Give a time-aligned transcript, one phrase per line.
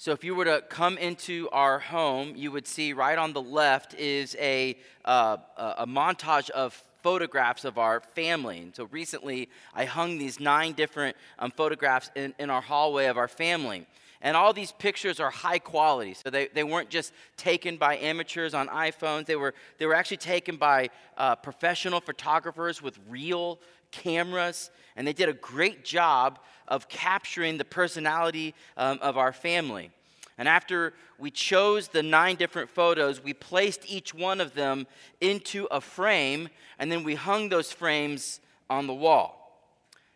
[0.00, 3.42] So, if you were to come into our home, you would see right on the
[3.42, 8.58] left is a, uh, a montage of photographs of our family.
[8.58, 13.16] And so, recently, I hung these nine different um, photographs in, in our hallway of
[13.16, 13.88] our family.
[14.20, 16.14] And all these pictures are high quality.
[16.14, 20.18] So, they, they weren't just taken by amateurs on iPhones, they were, they were actually
[20.18, 23.58] taken by uh, professional photographers with real
[23.90, 24.70] cameras.
[24.96, 29.90] And they did a great job of capturing the personality um, of our family.
[30.38, 34.86] And after we chose the nine different photos, we placed each one of them
[35.20, 38.40] into a frame, and then we hung those frames
[38.70, 39.34] on the wall.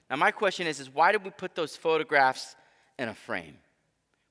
[0.08, 2.54] Now, my question is, is why did we put those photographs
[2.98, 3.56] in a frame?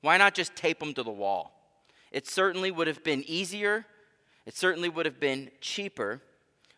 [0.00, 1.52] Why not just tape them to the wall?
[2.10, 3.84] It certainly would have been easier,
[4.46, 6.20] it certainly would have been cheaper,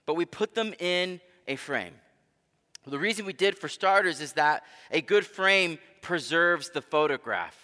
[0.07, 1.95] but we put them in a frame.
[2.85, 7.57] Well, the reason we did, for starters, is that a good frame preserves the photograph,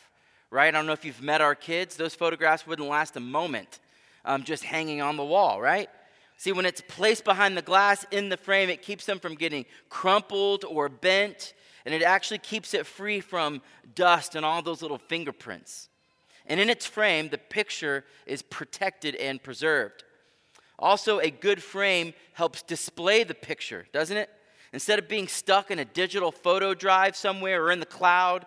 [0.50, 0.68] right?
[0.68, 3.80] I don't know if you've met our kids, those photographs wouldn't last a moment
[4.24, 5.90] um, just hanging on the wall, right?
[6.38, 9.66] See, when it's placed behind the glass in the frame, it keeps them from getting
[9.90, 11.52] crumpled or bent,
[11.84, 13.60] and it actually keeps it free from
[13.94, 15.90] dust and all those little fingerprints.
[16.46, 20.04] And in its frame, the picture is protected and preserved.
[20.78, 24.30] Also, a good frame helps display the picture, doesn't it?
[24.72, 28.46] Instead of being stuck in a digital photo drive somewhere or in the cloud,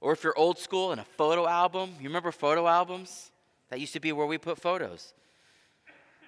[0.00, 3.30] or if you're old school, in a photo album, you remember photo albums?
[3.70, 5.14] That used to be where we put photos.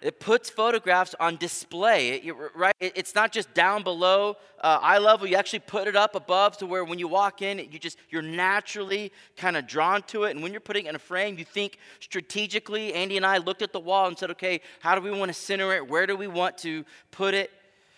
[0.00, 2.74] It puts photographs on display, right?
[2.80, 5.28] It, it's not just down below uh, eye level.
[5.28, 8.20] You actually put it up above to where when you walk in, you just you're
[8.20, 10.32] naturally kind of drawn to it.
[10.32, 12.92] And when you're putting it in a frame, you think strategically.
[12.94, 15.34] Andy and I looked at the wall and said, "Okay, how do we want to
[15.34, 15.88] center it?
[15.88, 17.52] Where do we want to put it?"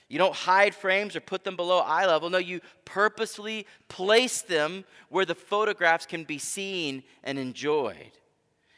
[0.09, 2.29] You don't hide frames or put them below eye level.
[2.29, 8.13] No, you purposely place them where the photographs can be seen and enjoyed.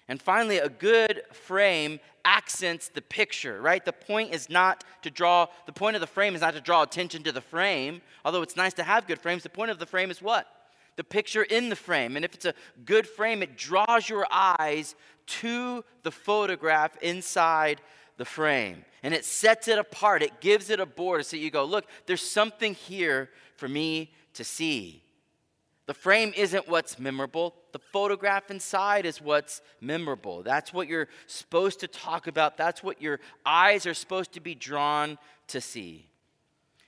[0.09, 3.85] And finally, a good frame accents the picture, right?
[3.85, 6.83] The point is not to draw, the point of the frame is not to draw
[6.83, 9.43] attention to the frame, although it's nice to have good frames.
[9.43, 10.47] The point of the frame is what?
[10.95, 12.17] The picture in the frame.
[12.17, 14.95] And if it's a good frame, it draws your eyes
[15.27, 17.81] to the photograph inside
[18.17, 20.23] the frame and it sets it apart.
[20.23, 24.45] It gives it a border so you go, look, there's something here for me to
[24.45, 25.03] see.
[25.87, 27.55] The frame isn't what's memorable.
[27.71, 30.43] The photograph inside is what's memorable.
[30.43, 32.57] That's what you're supposed to talk about.
[32.57, 35.17] That's what your eyes are supposed to be drawn
[35.49, 36.07] to see.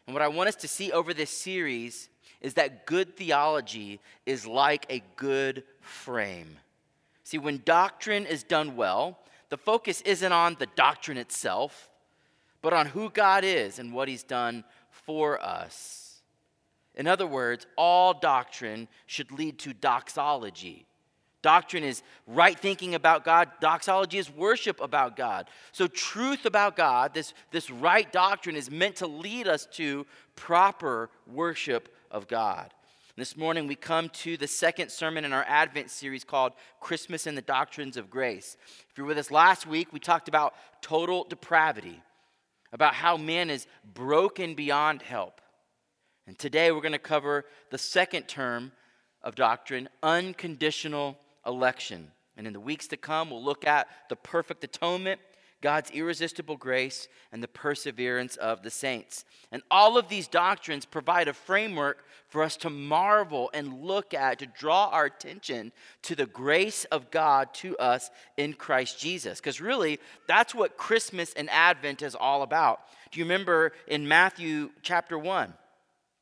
[0.07, 2.09] And what I want us to see over this series
[2.41, 6.57] is that good theology is like a good frame.
[7.23, 9.19] See, when doctrine is done well,
[9.49, 11.91] the focus isn't on the doctrine itself,
[12.61, 16.23] but on who God is and what He's done for us.
[16.95, 20.85] In other words, all doctrine should lead to doxology.
[21.41, 23.49] Doctrine is right thinking about God.
[23.61, 25.49] Doxology is worship about God.
[25.71, 30.05] So, truth about God, this, this right doctrine, is meant to lead us to
[30.35, 32.75] proper worship of God.
[33.19, 37.37] This morning, we come to the second sermon in our Advent series called Christmas and
[37.37, 38.57] the Doctrines of Grace.
[38.89, 42.01] If you were with us last week, we talked about total depravity,
[42.73, 45.41] about how man is broken beyond help.
[46.29, 48.71] And today, we're going to cover the second term
[49.21, 52.13] of doctrine unconditional election.
[52.37, 55.21] And in the weeks to come, we'll look at the perfect atonement
[55.61, 59.25] God's irresistible grace, and the perseverance of the saints.
[59.51, 64.39] And all of these doctrines provide a framework for us to marvel and look at,
[64.39, 69.41] to draw our attention to the grace of God to us in Christ Jesus.
[69.41, 72.81] Because really, that's what Christmas and Advent is all about.
[73.11, 75.53] Do you remember in Matthew chapter 1?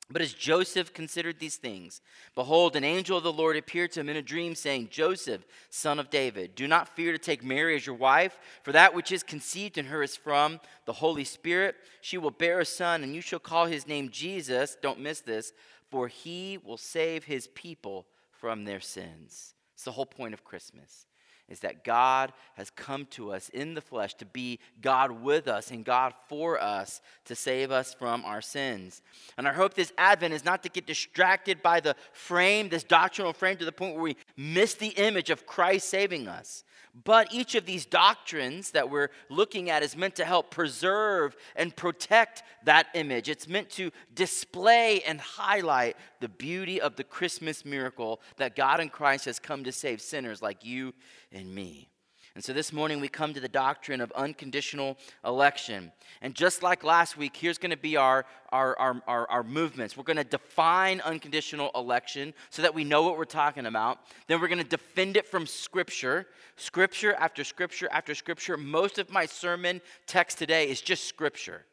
[0.08, 2.00] But as Joseph considered these things,
[2.36, 5.98] behold, an angel of the Lord appeared to him in a dream, saying, Joseph, son
[5.98, 9.24] of David, do not fear to take Mary as your wife, for that which is
[9.24, 11.74] conceived in her is from the Holy Spirit.
[12.02, 14.76] She will bear a son, and you shall call his name Jesus.
[14.80, 15.52] Don't miss this,
[15.90, 19.54] for he will save his people from their sins.
[19.74, 21.06] It's the whole point of Christmas
[21.48, 25.70] is that God has come to us in the flesh to be God with us
[25.70, 29.00] and God for us to save us from our sins.
[29.38, 33.32] And I hope this Advent is not to get distracted by the frame, this doctrinal
[33.32, 36.64] frame, to the point where we miss the image of Christ saving us.
[37.04, 41.76] But each of these doctrines that we're looking at is meant to help preserve and
[41.76, 43.28] protect that image.
[43.28, 48.88] It's meant to display and highlight the beauty of the Christmas miracle that God in
[48.88, 50.94] Christ has come to save sinners like you
[51.30, 51.90] and me.
[52.36, 55.90] And so this morning we come to the doctrine of unconditional election.
[56.20, 59.96] And just like last week, here's going to be our, our, our, our, our movements.
[59.96, 64.00] We're going to define unconditional election so that we know what we're talking about.
[64.26, 68.58] Then we're going to defend it from Scripture, Scripture after Scripture after Scripture.
[68.58, 71.64] Most of my sermon text today is just Scripture.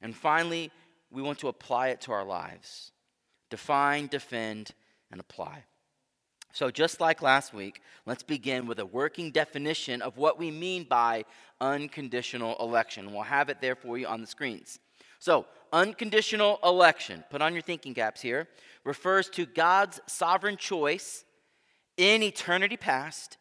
[0.00, 0.70] And finally,
[1.10, 2.90] we want to apply it to our lives
[3.50, 4.70] define, defend,
[5.10, 5.64] and apply.
[6.52, 10.84] So, just like last week, let's begin with a working definition of what we mean
[10.84, 11.24] by
[11.60, 13.12] unconditional election.
[13.12, 14.78] We'll have it there for you on the screens.
[15.18, 18.48] So, unconditional election, put on your thinking caps here,
[18.84, 21.24] refers to God's sovereign choice
[21.96, 23.36] in eternity past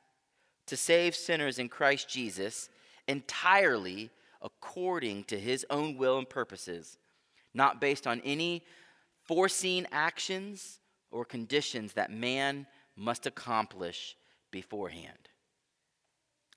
[0.68, 2.69] to save sinners in Christ Jesus
[3.07, 4.10] entirely
[4.42, 6.98] according to his own will and purposes,
[7.54, 8.63] not based on any
[9.24, 10.80] foreseen actions
[11.12, 14.15] or conditions that man must accomplish
[14.51, 15.30] beforehand.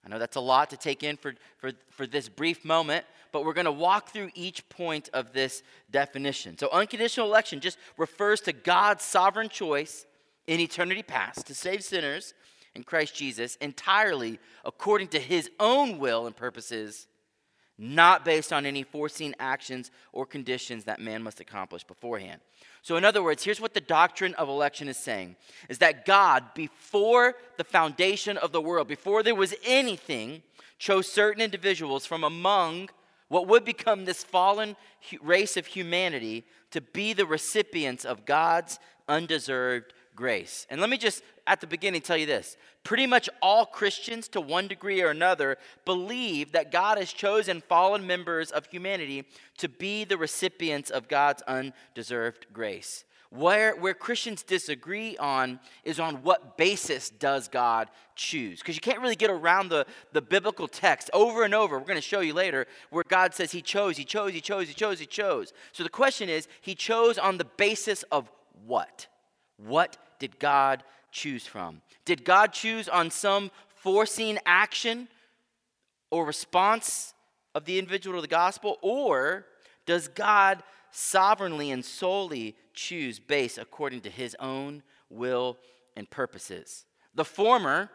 [0.05, 3.45] I know that's a lot to take in for, for, for this brief moment, but
[3.45, 6.57] we're going to walk through each point of this definition.
[6.57, 10.07] So, unconditional election just refers to God's sovereign choice
[10.47, 12.33] in eternity past to save sinners
[12.75, 17.07] in Christ Jesus entirely according to his own will and purposes,
[17.79, 22.41] not based on any foreseen actions or conditions that man must accomplish beforehand.
[22.83, 25.37] So, in other words, here's what the doctrine of election is saying
[25.69, 30.43] is that God, before the foundation of the world, before there was anything,
[30.79, 32.89] chose certain individuals from among
[33.29, 34.75] what would become this fallen
[35.23, 38.79] race of humanity to be the recipients of God's
[39.09, 40.67] undeserved grace.
[40.69, 44.41] And let me just at the beginning tell you this pretty much all Christians, to
[44.41, 49.25] one degree or another, believe that God has chosen fallen members of humanity
[49.59, 53.05] to be the recipients of God's undeserved grace.
[53.31, 58.59] Where, where Christians disagree on is on what basis does God choose.
[58.59, 61.79] Because you can't really get around the, the biblical text over and over.
[61.79, 64.67] We're going to show you later where God says He chose, He chose, He chose,
[64.67, 65.53] He chose, He chose.
[65.71, 68.29] So the question is, He chose on the basis of
[68.67, 69.07] what?
[69.59, 71.83] What did God choose from?
[72.05, 75.09] Did God choose on some foreseen action
[76.11, 77.15] or response
[77.55, 78.79] of the individual to the gospel?
[78.83, 79.47] Or
[79.87, 85.59] does God sovereignly and solely choose based according to his own will
[85.97, 86.85] and purposes?
[87.15, 87.91] The former,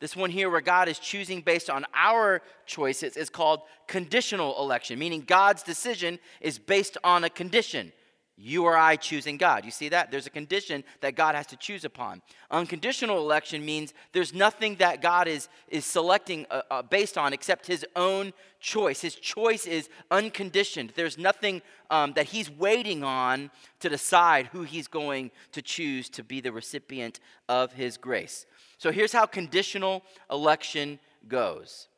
[0.00, 4.98] this one here where God is choosing based on our choices, is called conditional election,
[4.98, 7.92] meaning God's decision is based on a condition
[8.38, 9.64] you or I choosing God.
[9.64, 10.10] You see that?
[10.10, 12.20] There's a condition that God has to choose upon.
[12.50, 17.66] Unconditional election means there's nothing that God is, is selecting uh, uh, based on except
[17.66, 19.00] his own choice.
[19.00, 20.92] His choice is unconditioned.
[20.94, 23.50] There's nothing um, that he's waiting on
[23.80, 28.44] to decide who he's going to choose to be the recipient of his grace.
[28.76, 31.88] So here's how conditional election goes.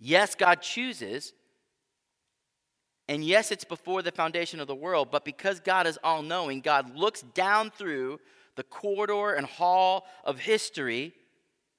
[0.00, 1.34] Yes, God chooses
[3.08, 6.60] and yes, it's before the foundation of the world, but because God is all knowing,
[6.60, 8.20] God looks down through
[8.56, 11.12] the corridor and hall of history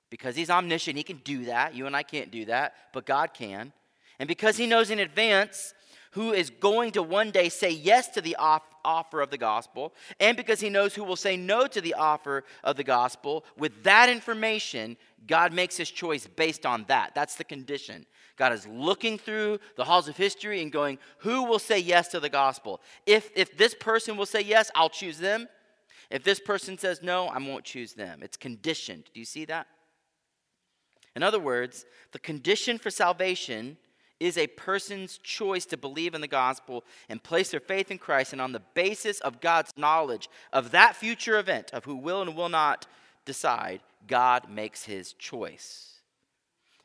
[0.09, 0.97] because He's omniscient.
[0.97, 1.75] He can do that.
[1.75, 3.71] You and I can't do that, but God can.
[4.19, 5.73] And because He knows in advance
[6.11, 9.93] who is going to one day say yes to the off- offer of the gospel,
[10.19, 13.83] and because He knows who will say no to the offer of the gospel, with
[13.83, 14.97] that information,
[15.27, 17.15] God makes His choice based on that.
[17.15, 18.05] That's the condition.
[18.35, 22.19] God is looking through the halls of history and going, who will say yes to
[22.19, 22.81] the gospel?
[23.05, 25.47] If, if this person will say yes, I'll choose them.
[26.09, 28.21] If this person says no, I won't choose them.
[28.23, 29.05] It's conditioned.
[29.13, 29.67] Do you see that?
[31.15, 33.77] In other words, the condition for salvation
[34.23, 38.31] is a person's choice to believe in the gospel and place their faith in Christ,
[38.31, 42.35] and on the basis of God's knowledge of that future event, of who will and
[42.35, 42.87] will not
[43.25, 45.95] decide, God makes his choice.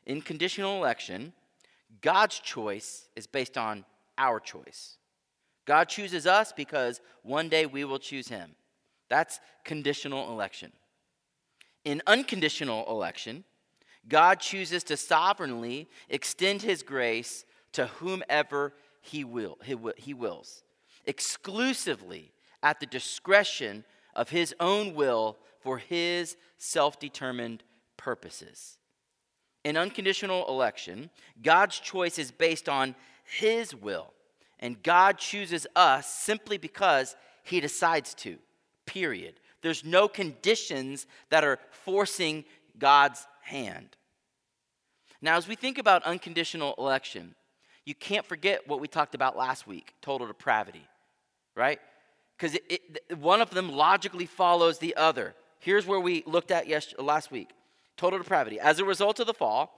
[0.05, 1.31] In conditional election,
[2.01, 3.85] God's choice is based on
[4.17, 4.97] our choice.
[5.65, 8.51] God chooses us because one day we will choose him.
[9.07, 10.73] That's conditional election.
[11.85, 13.45] In unconditional election,
[14.07, 19.57] God chooses to sovereignly extend his grace to whomever he, will,
[19.97, 20.63] he wills,
[21.05, 22.31] exclusively
[22.63, 23.83] at the discretion
[24.15, 27.63] of his own will for his self determined
[27.97, 28.79] purposes.
[29.63, 31.09] In unconditional election,
[31.41, 34.13] God's choice is based on His will.
[34.59, 38.37] And God chooses us simply because He decides to,
[38.85, 39.35] period.
[39.61, 42.45] There's no conditions that are forcing
[42.77, 43.95] God's hand.
[45.21, 47.35] Now, as we think about unconditional election,
[47.85, 50.87] you can't forget what we talked about last week total depravity,
[51.55, 51.79] right?
[52.37, 52.57] Because
[53.19, 55.35] one of them logically follows the other.
[55.59, 57.49] Here's where we looked at yes, last week
[57.97, 58.59] total depravity.
[58.59, 59.73] As a result of the fall,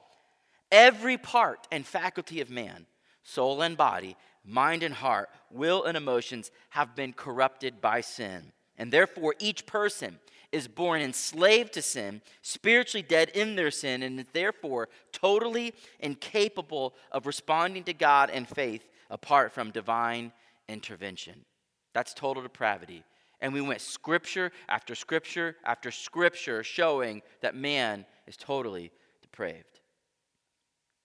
[0.72, 2.86] every part and faculty of man,
[3.24, 4.16] soul and body,
[4.46, 8.52] mind and heart, will and emotions have been corrupted by sin.
[8.78, 10.20] And therefore, each person
[10.52, 17.26] is born enslaved to sin, spiritually dead in their sin, and therefore totally incapable of
[17.26, 20.32] responding to God and faith apart from divine
[20.68, 21.46] intervention.
[21.94, 23.04] That's total depravity.
[23.40, 28.92] And we went scripture after scripture after scripture showing that man is totally
[29.22, 29.80] depraved.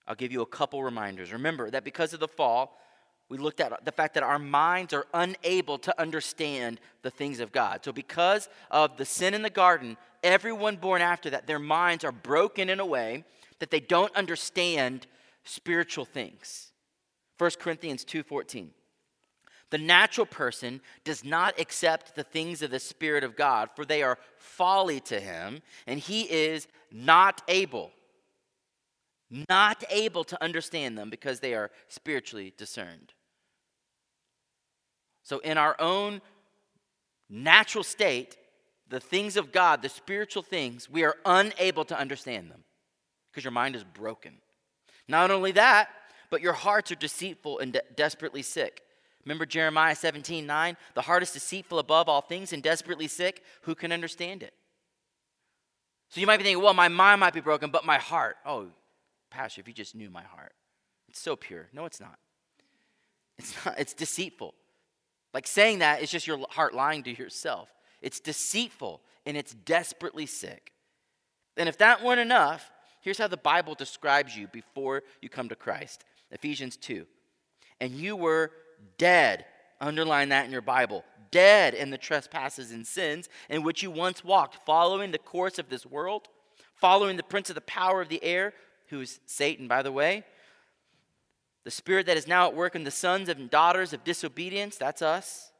[0.07, 1.33] I'll give you a couple reminders.
[1.33, 2.77] Remember that because of the fall,
[3.29, 7.51] we looked at the fact that our minds are unable to understand the things of
[7.51, 7.83] God.
[7.83, 12.11] So, because of the sin in the garden, everyone born after that, their minds are
[12.11, 13.25] broken in a way
[13.59, 15.07] that they don't understand
[15.43, 16.71] spiritual things.
[17.37, 18.73] 1 Corinthians 2:14.
[19.69, 24.01] The natural person does not accept the things of the Spirit of God, for they
[24.01, 27.91] are folly to him, and he is not able,
[29.29, 33.13] not able to understand them because they are spiritually discerned.
[35.27, 36.21] So, in our own
[37.29, 38.37] natural state,
[38.87, 42.63] the things of God, the spiritual things, we are unable to understand them
[43.29, 44.35] because your mind is broken.
[45.05, 45.89] Not only that,
[46.29, 48.83] but your hearts are deceitful and de- desperately sick.
[49.25, 50.77] Remember Jeremiah 17 9?
[50.93, 53.43] The heart is deceitful above all things and desperately sick.
[53.63, 54.53] Who can understand it?
[56.07, 58.37] So you might be thinking, well, my mind might be broken, but my heart.
[58.45, 58.67] Oh,
[59.29, 60.53] Pastor, if you just knew my heart.
[61.09, 61.67] It's so pure.
[61.73, 62.17] No, it's not.
[63.37, 64.53] It's not, it's deceitful.
[65.33, 67.69] Like saying that is just your heart lying to yourself.
[68.01, 70.71] It's deceitful and it's desperately sick.
[71.57, 75.55] And if that weren't enough, here's how the Bible describes you before you come to
[75.55, 77.05] Christ Ephesians 2.
[77.79, 78.51] And you were
[78.97, 79.45] dead.
[79.79, 81.03] Underline that in your Bible.
[81.31, 85.69] Dead in the trespasses and sins in which you once walked, following the course of
[85.69, 86.27] this world,
[86.75, 88.53] following the prince of the power of the air,
[88.87, 90.23] who is Satan, by the way.
[91.67, 95.01] The spirit that is now at work in the sons and daughters of disobedience, that's
[95.01, 95.51] us,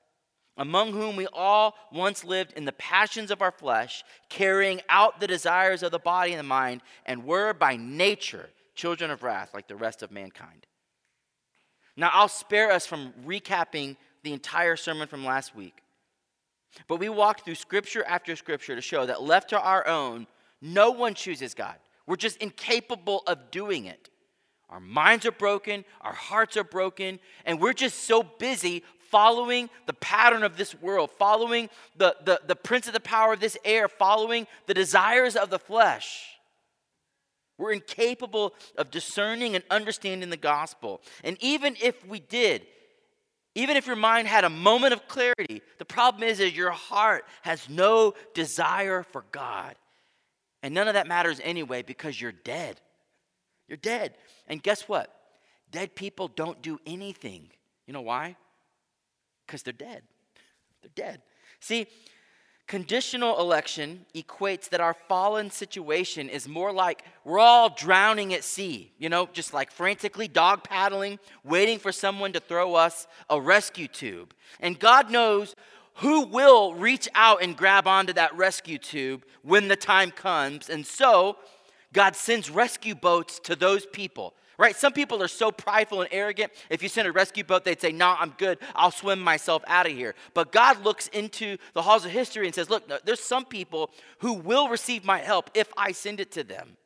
[0.56, 5.28] among whom we all once lived in the passions of our flesh, carrying out the
[5.28, 9.68] desires of the body and the mind, and were by nature children of wrath like
[9.68, 10.66] the rest of mankind.
[11.98, 15.84] Now, I'll spare us from recapping the entire sermon from last week.
[16.88, 20.26] But we walked through scripture after scripture to show that left to our own,
[20.62, 21.76] no one chooses God.
[22.06, 24.10] We're just incapable of doing it.
[24.70, 29.94] Our minds are broken, our hearts are broken, and we're just so busy following the
[29.94, 33.88] pattern of this world, following the, the, the prince of the power of this air,
[33.88, 36.38] following the desires of the flesh
[37.58, 41.02] we're incapable of discerning and understanding the gospel.
[41.24, 42.66] And even if we did,
[43.56, 47.26] even if your mind had a moment of clarity, the problem is that your heart
[47.42, 49.76] has no desire for God.
[50.62, 52.80] And none of that matters anyway because you're dead.
[53.68, 54.16] You're dead.
[54.48, 55.14] And guess what?
[55.72, 57.50] Dead people don't do anything.
[57.86, 58.36] You know why?
[59.46, 60.04] Because they're dead.
[60.82, 61.22] They're dead.
[61.60, 61.88] See,
[62.68, 68.92] Conditional election equates that our fallen situation is more like we're all drowning at sea,
[68.98, 73.88] you know, just like frantically dog paddling, waiting for someone to throw us a rescue
[73.88, 74.34] tube.
[74.60, 75.56] And God knows
[75.96, 80.70] who will reach out and grab onto that rescue tube when the time comes.
[80.70, 81.38] And so,
[81.94, 84.76] God sends rescue boats to those people right?
[84.76, 86.52] Some people are so prideful and arrogant.
[86.70, 88.60] If you send a rescue boat, they'd say, No, I'm good.
[88.76, 90.16] I'll swim myself out of here.
[90.34, 94.34] But God looks into the halls of history and says, Look, there's some people who
[94.34, 96.78] will receive my help if I send it to them.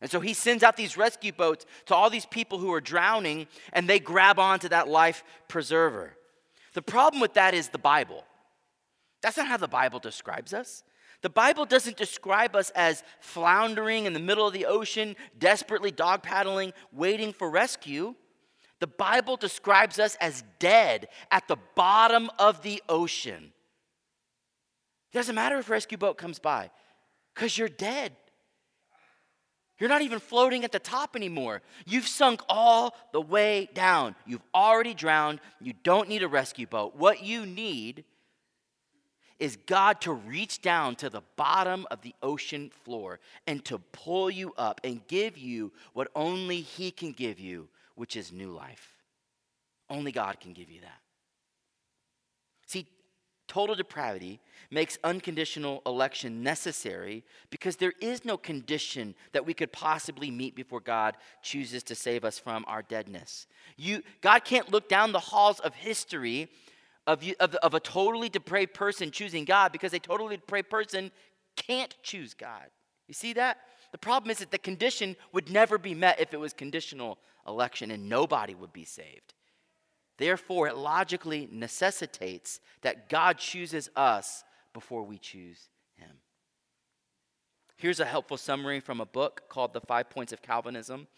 [0.00, 3.46] And so he sends out these rescue boats to all these people who are drowning,
[3.72, 6.12] and they grab onto that life preserver.
[6.74, 8.24] The problem with that is the Bible.
[9.22, 10.82] That's not how the Bible describes us.
[11.24, 16.22] The Bible doesn't describe us as floundering in the middle of the ocean, desperately dog
[16.22, 18.14] paddling, waiting for rescue.
[18.78, 23.54] The Bible describes us as dead at the bottom of the ocean.
[25.12, 26.70] It doesn't matter if a rescue boat comes by,
[27.34, 28.12] because you're dead.
[29.78, 31.62] You're not even floating at the top anymore.
[31.86, 34.14] You've sunk all the way down.
[34.26, 35.40] You've already drowned.
[35.58, 36.96] You don't need a rescue boat.
[36.96, 38.04] What you need
[39.38, 44.30] is God to reach down to the bottom of the ocean floor and to pull
[44.30, 48.94] you up and give you what only He can give you, which is new life.
[49.90, 51.00] Only God can give you that.
[52.66, 52.86] See,
[53.46, 60.30] total depravity makes unconditional election necessary because there is no condition that we could possibly
[60.30, 63.46] meet before God chooses to save us from our deadness.
[63.76, 66.48] You, God can't look down the halls of history
[67.06, 71.10] of, you, of, of a totally depraved person choosing God because a totally depraved person
[71.56, 72.64] can't choose God.
[73.06, 73.58] You see that?
[73.92, 77.90] The problem is that the condition would never be met if it was conditional election
[77.90, 79.34] and nobody would be saved.
[80.16, 86.10] Therefore, it logically necessitates that God chooses us before we choose him.
[87.76, 91.08] Here's a helpful summary from a book called The Five Points of Calvinism.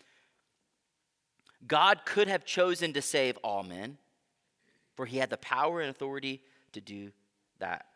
[1.66, 3.98] God could have chosen to save all men,
[4.96, 7.12] for he had the power and authority to do
[7.58, 7.86] that.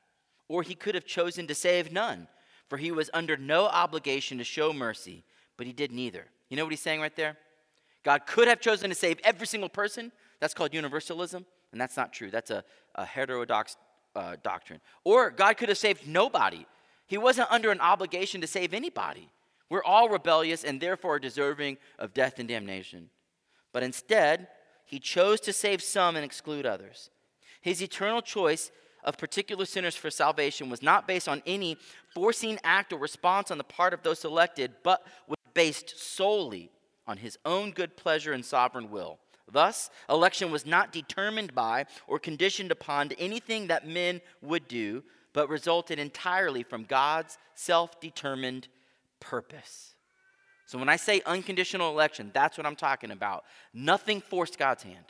[0.49, 2.29] Or he could have chosen to save none,
[2.69, 5.25] for he was under no obligation to show mercy,
[5.57, 6.27] but he did neither.
[6.49, 7.37] You know what he's saying right there?
[8.03, 10.13] God could have chosen to save every single person.
[10.41, 12.31] That's called universalism, and that's not true.
[12.31, 12.65] That's a,
[12.95, 13.77] a heterodox
[14.17, 14.81] uh, doctrine.
[15.05, 16.67] Or God could have saved nobody.
[17.07, 19.29] He wasn't under an obligation to save anybody.
[19.69, 23.11] We're all rebellious and therefore deserving of death and damnation.
[23.73, 24.49] But instead,
[24.91, 27.11] he chose to save some and exclude others.
[27.61, 28.73] His eternal choice
[29.05, 31.77] of particular sinners for salvation was not based on any
[32.13, 36.73] foreseen act or response on the part of those selected, but was based solely
[37.07, 39.21] on his own good pleasure and sovereign will.
[39.49, 45.49] Thus, election was not determined by or conditioned upon anything that men would do, but
[45.49, 48.67] resulted entirely from God's self determined
[49.21, 49.95] purpose.
[50.71, 53.43] So, when I say unconditional election, that's what I'm talking about.
[53.75, 55.05] Nothing forced God's hand.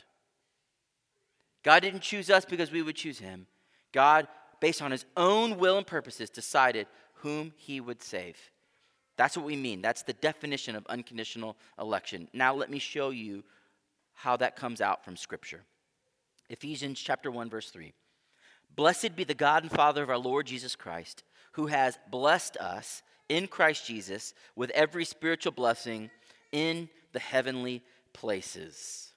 [1.61, 3.45] God didn't choose us because we would choose him.
[3.91, 4.27] God,
[4.59, 8.37] based on his own will and purposes, decided whom he would save.
[9.17, 9.83] That's what we mean.
[9.83, 12.27] That's the definition of unconditional election.
[12.33, 13.43] Now, let me show you
[14.13, 15.61] how that comes out from Scripture.
[16.49, 17.93] Ephesians chapter 1, verse 3.
[18.75, 23.03] Blessed be the God and Father of our Lord Jesus Christ, who has blessed us
[23.31, 26.11] in Christ Jesus with every spiritual blessing
[26.51, 29.07] in the heavenly places.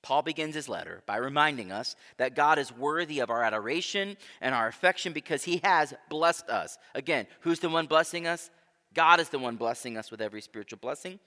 [0.00, 4.54] Paul begins his letter by reminding us that God is worthy of our adoration and
[4.54, 6.78] our affection because he has blessed us.
[6.94, 8.50] Again, who's the one blessing us?
[8.94, 11.18] God is the one blessing us with every spiritual blessing.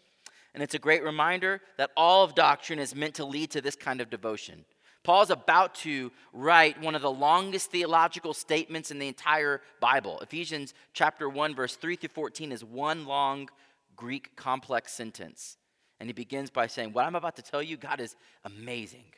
[0.55, 3.75] And it's a great reminder that all of doctrine is meant to lead to this
[3.75, 4.65] kind of devotion.
[5.09, 10.19] Paul's about to write one of the longest theological statements in the entire Bible.
[10.19, 13.49] Ephesians chapter 1 verse 3 through 14 is one long
[13.95, 15.57] Greek complex sentence.
[15.99, 19.11] And he begins by saying, "What I'm about to tell you, God is amazing.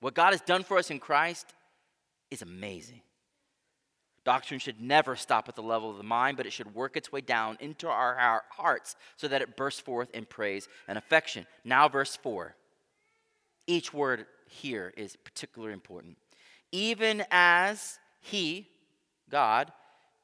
[0.00, 1.54] What God has done for us in Christ
[2.32, 3.02] is amazing.
[4.24, 7.12] Doctrine should never stop at the level of the mind, but it should work its
[7.12, 11.46] way down into our hearts so that it bursts forth in praise and affection.
[11.62, 12.56] Now, verse 4.
[13.68, 16.18] Each word here is particularly important.
[16.72, 18.68] Even as He,
[19.30, 19.72] God,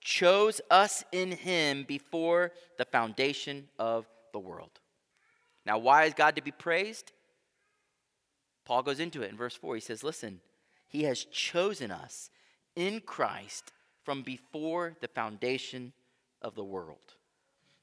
[0.01, 4.81] chose us in Him before the foundation of the world.
[5.65, 7.13] Now, why is God to be praised?
[8.65, 9.77] Paul goes into it in verse 4.
[9.77, 10.41] He says, Listen,
[10.89, 12.31] He has chosen us
[12.75, 13.73] in Christ
[14.05, 15.93] from before the foundation
[16.43, 17.15] of the world.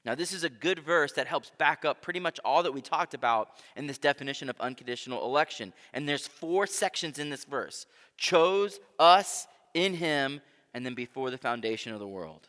[0.04, 2.82] Now, this is a good verse that helps back up pretty much all that we
[2.82, 5.72] talked about in this definition of unconditional election.
[5.94, 7.86] And there's four sections in this verse
[8.18, 10.40] chose us in him,
[10.72, 12.48] and then before the foundation of the world.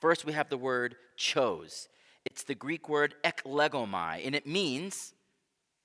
[0.00, 1.88] First, we have the word chose.
[2.24, 5.14] It's the Greek word eklegomai, and it means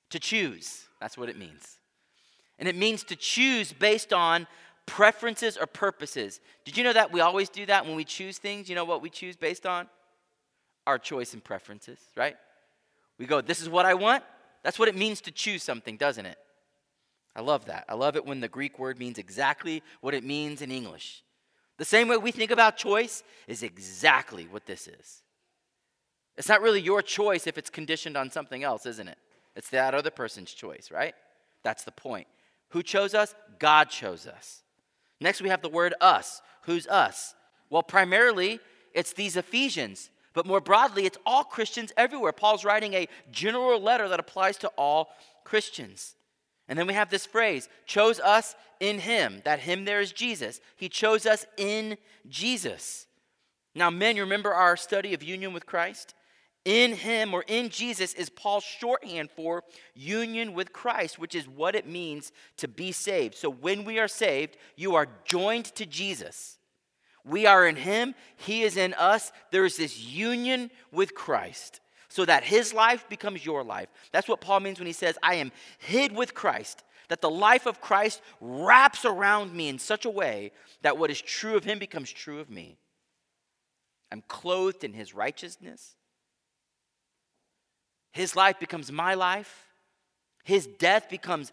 [0.10, 0.86] to choose.
[1.00, 1.80] That's what it means.
[2.60, 4.48] And it means to choose based on
[4.86, 6.40] preferences or purposes.
[6.66, 8.70] Did you know that we always do that when we choose things?
[8.70, 9.88] You know what we choose based on?
[10.90, 12.36] Our choice and preferences, right?
[13.20, 14.24] We go, this is what I want.
[14.64, 16.40] That's what it means to choose something, doesn't it?
[17.36, 17.86] I love that.
[17.88, 21.24] I love it when the Greek word means exactly what it means in English.
[21.78, 25.22] The same way we think about choice is exactly what this is.
[26.40, 29.20] It's not really your choice if it's conditioned on something else, isn't it?
[29.56, 31.14] It's that other person's choice, right?
[31.62, 32.26] That's the point.
[32.70, 33.36] Who chose us?
[33.60, 34.64] God chose us.
[35.22, 36.42] Next, we have the word us.
[36.64, 37.36] Who's us?
[37.70, 38.60] Well, primarily,
[38.96, 42.32] it's these Ephesians, but more broadly, it's all Christians everywhere.
[42.32, 45.10] Paul's writing a general letter that applies to all
[45.44, 46.16] Christians.
[46.68, 49.42] And then we have this phrase, chose us in him.
[49.44, 50.62] That him there is Jesus.
[50.76, 53.08] He chose us in Jesus.
[53.74, 56.14] Now, men, remember our study of union with Christ?
[56.66, 59.64] In him or in Jesus is Paul's shorthand for
[59.96, 63.36] union with Christ, which is what it means to be saved.
[63.36, 66.59] So when we are saved, you are joined to Jesus.
[67.30, 69.32] We are in him, he is in us.
[69.52, 73.88] There is this union with Christ so that his life becomes your life.
[74.12, 77.68] That's what Paul means when he says, I am hid with Christ, that the life
[77.68, 81.78] of Christ wraps around me in such a way that what is true of him
[81.78, 82.78] becomes true of me.
[84.12, 85.96] I'm clothed in his righteousness.
[88.12, 89.68] His life becomes my life.
[90.44, 91.52] His death becomes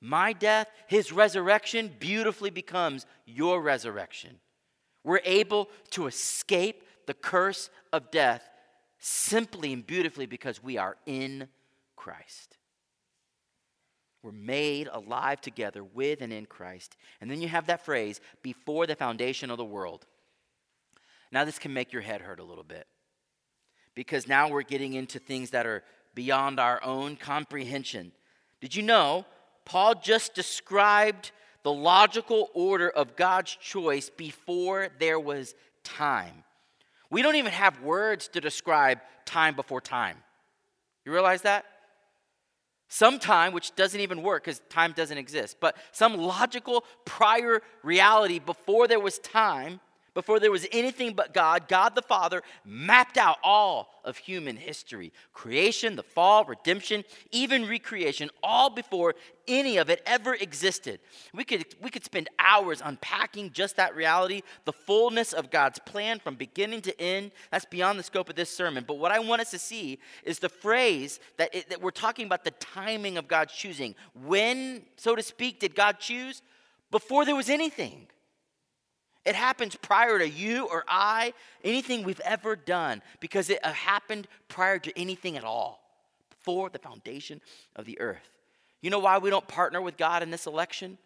[0.00, 0.68] my death.
[0.86, 4.40] His resurrection beautifully becomes your resurrection.
[5.04, 8.48] We're able to escape the curse of death
[8.98, 11.48] simply and beautifully because we are in
[11.96, 12.58] Christ.
[14.22, 16.96] We're made alive together with and in Christ.
[17.20, 20.04] And then you have that phrase, before the foundation of the world.
[21.32, 22.86] Now, this can make your head hurt a little bit
[23.94, 25.82] because now we're getting into things that are
[26.14, 28.12] beyond our own comprehension.
[28.60, 29.24] Did you know
[29.64, 36.44] Paul just described the logical order of God's choice before there was time?
[37.10, 40.16] We don't even have words to describe time before time.
[41.04, 41.64] You realize that?
[42.88, 48.40] Some time, which doesn't even work because time doesn't exist, but some logical prior reality
[48.40, 49.80] before there was time
[50.14, 55.12] before there was anything but God, God the Father mapped out all of human history
[55.32, 59.14] creation, the fall, redemption, even recreation, all before
[59.46, 61.00] any of it ever existed.
[61.34, 66.18] We could, we could spend hours unpacking just that reality, the fullness of God's plan
[66.18, 67.32] from beginning to end.
[67.50, 68.84] That's beyond the scope of this sermon.
[68.86, 72.26] But what I want us to see is the phrase that, it, that we're talking
[72.26, 73.94] about the timing of God's choosing.
[74.14, 76.42] When, so to speak, did God choose?
[76.90, 78.08] Before there was anything.
[79.30, 84.26] It happens prior to you or I, anything we've ever done, because it uh, happened
[84.48, 85.80] prior to anything at all,
[86.30, 87.40] before the foundation
[87.76, 88.28] of the earth.
[88.80, 90.98] You know why we don't partner with God in this election?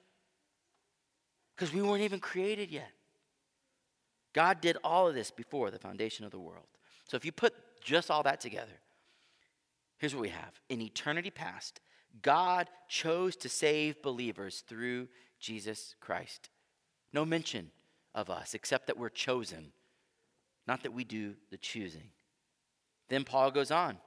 [1.54, 2.90] Because we weren't even created yet.
[4.32, 6.64] God did all of this before the foundation of the world.
[7.06, 8.80] So if you put just all that together,
[9.98, 10.58] here's what we have.
[10.70, 11.80] In eternity past,
[12.22, 15.08] God chose to save believers through
[15.38, 16.48] Jesus Christ.
[17.12, 17.70] No mention
[18.14, 19.72] of us, except that we're chosen,
[20.66, 22.10] not that we do the choosing.
[23.08, 23.98] Then Paul goes on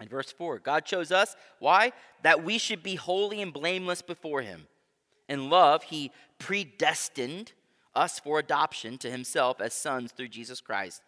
[0.00, 1.36] in verse 4 God chose us.
[1.58, 1.92] Why?
[2.22, 4.66] That we should be holy and blameless before Him.
[5.28, 7.52] In love, He predestined
[7.94, 11.02] us for adoption to Himself as sons through Jesus Christ,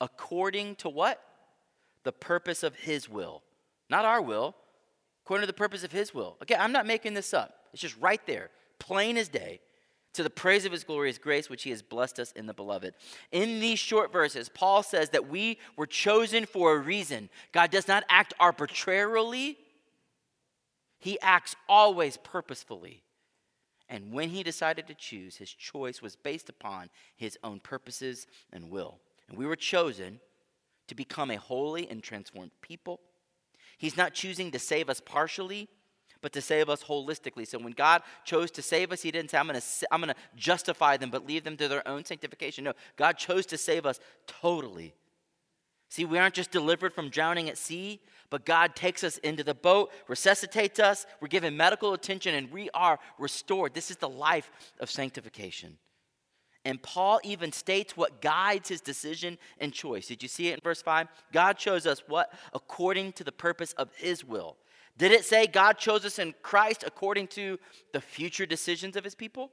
[0.00, 1.22] according to what?
[2.04, 3.42] The purpose of His will.
[3.90, 4.54] Not our will,
[5.24, 6.36] according to the purpose of His will.
[6.42, 7.54] Okay, I'm not making this up.
[7.72, 9.60] It's just right there, plain as day
[10.14, 12.94] to the praise of his glorious grace, which he has blessed us in the beloved.
[13.30, 17.28] In these short verses, Paul says that we were chosen for a reason.
[17.52, 19.58] God does not act arbitrarily,
[20.98, 23.02] he acts always purposefully.
[23.88, 28.70] And when he decided to choose, his choice was based upon his own purposes and
[28.70, 28.98] will.
[29.28, 30.20] And we were chosen
[30.88, 33.00] to become a holy and transformed people.
[33.78, 35.68] He's not choosing to save us partially,
[36.20, 37.46] but to save us holistically.
[37.46, 40.14] So when God chose to save us, He didn't say, I'm going to I'm going
[40.14, 42.64] to justify them, but leave them to their own sanctification.
[42.64, 44.94] No, God chose to save us totally.
[45.90, 48.00] See, we aren't just delivered from drowning at sea,
[48.30, 52.68] but God takes us into the boat, resuscitates us, we're given medical attention, and we
[52.74, 53.72] are restored.
[53.72, 54.50] This is the life
[54.80, 55.78] of sanctification.
[56.64, 60.08] And Paul even states what guides his decision and choice.
[60.08, 61.08] Did you see it in verse 5?
[61.32, 62.32] God chose us what?
[62.52, 64.58] According to the purpose of his will.
[64.98, 67.58] Did it say God chose us in Christ according to
[67.92, 69.52] the future decisions of his people?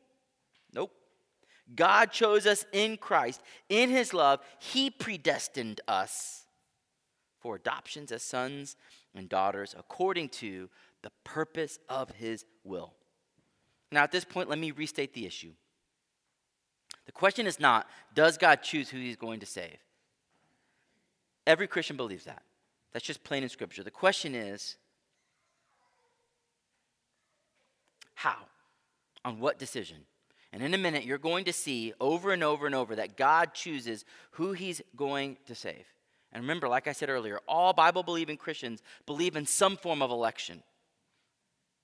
[0.73, 0.91] Nope.
[1.75, 3.41] God chose us in Christ.
[3.69, 6.43] In his love, he predestined us
[7.39, 8.75] for adoptions as sons
[9.13, 10.67] and daughters according to
[11.03, 12.93] the purpose of his will.
[13.91, 15.53] Now, at this point, let me restate the issue.
[17.05, 19.77] The question is not, does God choose who he's going to save?
[21.45, 22.41] Every Christian believes that.
[22.91, 23.83] That's just plain in Scripture.
[23.83, 24.77] The question is,
[28.15, 28.37] How?
[29.23, 29.97] On what decision?
[30.51, 33.53] And in a minute, you're going to see over and over and over that God
[33.53, 35.85] chooses who he's going to save.
[36.31, 40.11] And remember, like I said earlier, all Bible believing Christians believe in some form of
[40.11, 40.63] election.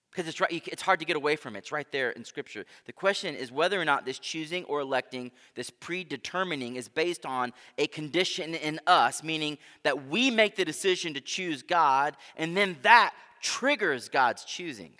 [0.09, 1.59] Because it's, right, it's hard to get away from it.
[1.59, 2.65] It's right there in Scripture.
[2.85, 7.53] The question is whether or not this choosing or electing, this predetermining, is based on
[7.77, 12.77] a condition in us, meaning that we make the decision to choose God, and then
[12.81, 14.91] that triggers God's choosing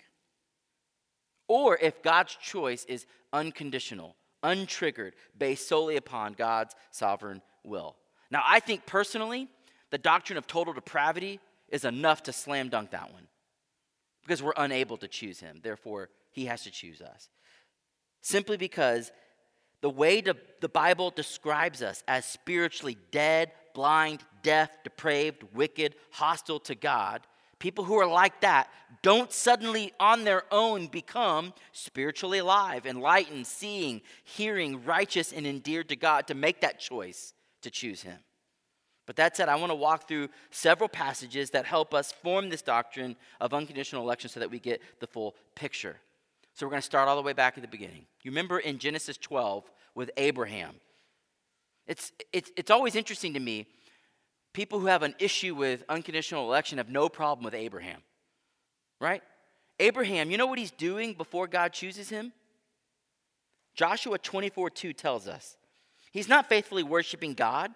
[1.48, 7.96] or if God's choice is unconditional, untriggered, based solely upon God's sovereign will.
[8.30, 9.48] Now, I think personally,
[9.90, 13.28] the doctrine of total depravity is enough to slam dunk that one
[14.22, 15.60] because we're unable to choose him.
[15.62, 17.28] Therefore, he has to choose us.
[18.20, 19.10] Simply because
[19.80, 26.74] the way the Bible describes us as spiritually dead, blind, deaf, depraved, wicked, hostile to
[26.74, 27.26] God
[27.62, 28.68] People who are like that
[29.02, 35.94] don't suddenly on their own become spiritually alive, enlightened, seeing, hearing, righteous, and endeared to
[35.94, 38.18] God to make that choice to choose Him.
[39.06, 42.62] But that said, I want to walk through several passages that help us form this
[42.62, 45.98] doctrine of unconditional election so that we get the full picture.
[46.54, 48.06] So we're going to start all the way back at the beginning.
[48.24, 50.80] You remember in Genesis 12 with Abraham.
[51.86, 53.68] It's, it's, it's always interesting to me.
[54.52, 58.00] People who have an issue with unconditional election have no problem with Abraham,
[59.00, 59.22] right?
[59.80, 62.32] Abraham, you know what he's doing before God chooses him?
[63.74, 65.56] Joshua 24 2 tells us
[66.10, 67.72] he's not faithfully worshiping God,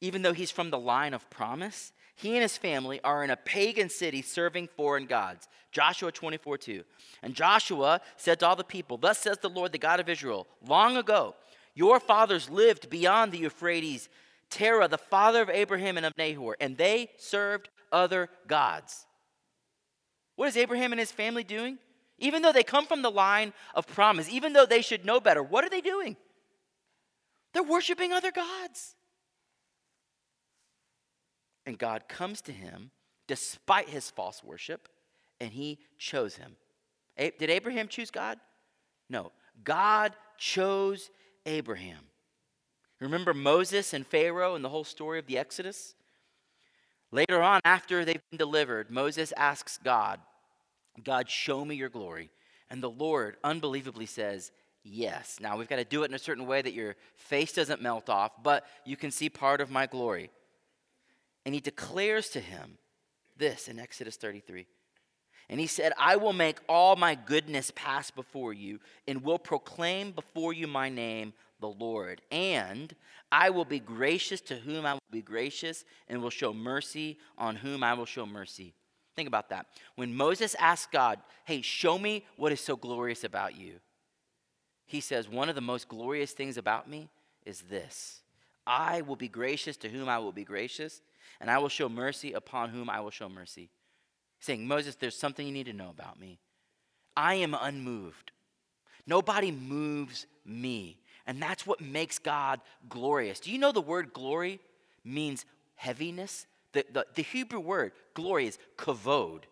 [0.00, 1.92] even though he's from the line of promise.
[2.16, 5.48] He and his family are in a pagan city serving foreign gods.
[5.72, 6.84] Joshua 24 2.
[7.22, 10.46] And Joshua said to all the people, Thus says the Lord, the God of Israel,
[10.66, 11.34] long ago,
[11.74, 14.08] your fathers lived beyond the Euphrates,
[14.50, 19.06] Terah, the father of Abraham and of Nahor, and they served other gods.
[20.36, 21.78] What is Abraham and his family doing?
[22.18, 25.42] Even though they come from the line of promise, even though they should know better,
[25.42, 26.16] what are they doing?
[27.52, 28.94] They're worshiping other gods.
[31.64, 32.90] And God comes to him
[33.26, 34.88] despite his false worship,
[35.40, 36.56] and he chose him.
[37.16, 38.38] Did Abraham choose God?
[39.08, 39.32] No.
[39.62, 41.10] God chose
[41.46, 42.09] Abraham.
[43.00, 45.94] Remember Moses and Pharaoh and the whole story of the Exodus?
[47.12, 50.20] Later on, after they've been delivered, Moses asks God,
[51.02, 52.30] God, show me your glory.
[52.68, 55.36] And the Lord unbelievably says, Yes.
[55.40, 58.08] Now, we've got to do it in a certain way that your face doesn't melt
[58.08, 60.30] off, but you can see part of my glory.
[61.44, 62.78] And he declares to him
[63.36, 64.66] this in Exodus 33.
[65.50, 70.12] And he said, I will make all my goodness pass before you, and will proclaim
[70.12, 72.22] before you my name, the Lord.
[72.30, 72.94] And
[73.30, 77.56] I will be gracious to whom I will be gracious, and will show mercy on
[77.56, 78.74] whom I will show mercy.
[79.16, 79.66] Think about that.
[79.96, 83.74] When Moses asked God, Hey, show me what is so glorious about you,
[84.86, 87.08] he says, One of the most glorious things about me
[87.44, 88.22] is this
[88.66, 91.02] I will be gracious to whom I will be gracious,
[91.40, 93.70] and I will show mercy upon whom I will show mercy.
[94.40, 96.38] Saying, Moses, there's something you need to know about me.
[97.16, 98.32] I am unmoved.
[99.06, 100.99] Nobody moves me.
[101.30, 103.38] And that's what makes God glorious.
[103.38, 104.58] Do you know the word glory
[105.04, 105.44] means
[105.76, 106.44] heaviness?
[106.72, 109.44] The, the, the Hebrew word glory is kavod,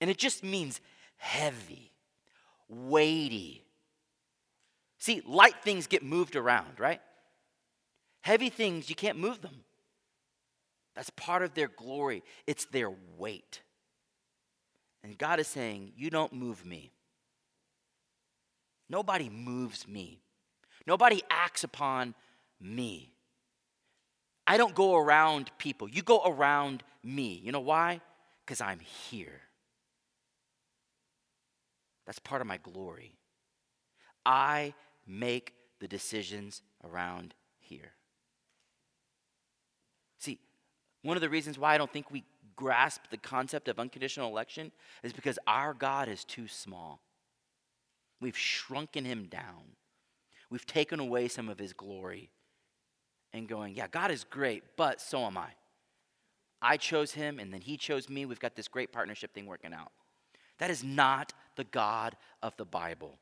[0.00, 0.80] and it just means
[1.18, 1.92] heavy,
[2.66, 3.62] weighty.
[5.00, 7.02] See, light things get moved around, right?
[8.22, 9.64] Heavy things, you can't move them.
[10.94, 13.60] That's part of their glory, it's their weight.
[15.04, 16.90] And God is saying, You don't move me.
[18.88, 20.21] Nobody moves me.
[20.86, 22.14] Nobody acts upon
[22.60, 23.12] me.
[24.46, 25.88] I don't go around people.
[25.88, 27.40] You go around me.
[27.42, 28.00] You know why?
[28.44, 29.40] Because I'm here.
[32.06, 33.14] That's part of my glory.
[34.26, 34.74] I
[35.06, 37.92] make the decisions around here.
[40.18, 40.38] See,
[41.02, 42.24] one of the reasons why I don't think we
[42.56, 47.00] grasp the concept of unconditional election is because our God is too small.
[48.20, 49.76] We've shrunken him down,
[50.52, 52.30] we've taken away some of his glory
[53.32, 55.48] and going, yeah, God is great, but so am I.
[56.60, 58.26] I chose him and then he chose me.
[58.26, 59.90] We've got this great partnership thing working out.
[60.58, 63.18] That is not the God of the Bible.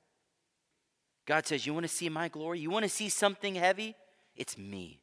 [1.25, 2.59] God says, You want to see my glory?
[2.59, 3.95] You want to see something heavy?
[4.35, 5.01] It's me.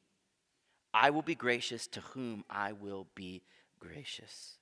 [0.93, 3.41] I will be gracious to whom I will be
[3.79, 4.57] gracious.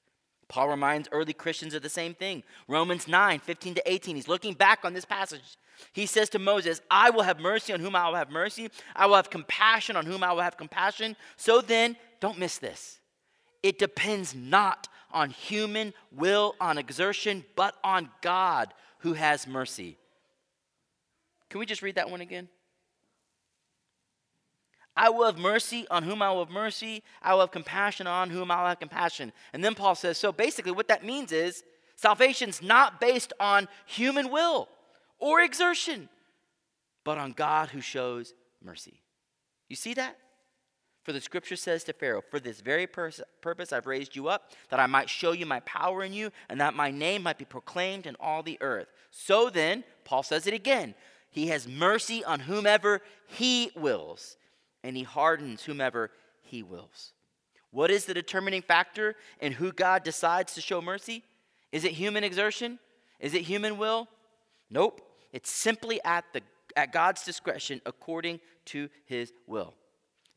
[0.48, 2.44] Paul reminds early Christians of the same thing.
[2.68, 4.16] Romans 9, 15 to 18.
[4.16, 5.58] He's looking back on this passage.
[5.92, 8.70] He says to Moses, I will have mercy on whom I will have mercy.
[8.96, 11.16] I will have compassion on whom I will have compassion.
[11.36, 13.00] So then, don't miss this.
[13.64, 19.98] It depends not on human will, on exertion, but on God who has mercy.
[21.50, 22.48] Can we just read that one again?
[24.98, 27.04] I will have mercy on whom I will have mercy.
[27.22, 29.34] I will have compassion on whom I will have compassion.
[29.52, 31.64] And then Paul says, so basically, what that means is
[31.96, 34.70] salvation's not based on human will
[35.20, 36.08] or exertion,
[37.04, 39.02] but on God who shows mercy.
[39.68, 40.18] You see that?
[41.04, 44.52] For the scripture says to Pharaoh, For this very pers- purpose I've raised you up,
[44.70, 47.46] that I might show you my power in you, and that my name might be
[47.46, 48.88] proclaimed in all the earth.
[49.12, 50.96] So then, Paul says it again
[51.30, 54.38] He has mercy on whomever he wills
[54.86, 56.12] and he hardens whomever
[56.44, 57.14] he wills.
[57.72, 61.24] What is the determining factor in who God decides to show mercy?
[61.72, 62.78] Is it human exertion?
[63.20, 64.08] Is it human will?
[64.70, 65.02] Nope.
[65.34, 66.42] It's simply at, the,
[66.76, 69.74] at God's discretion according to his will.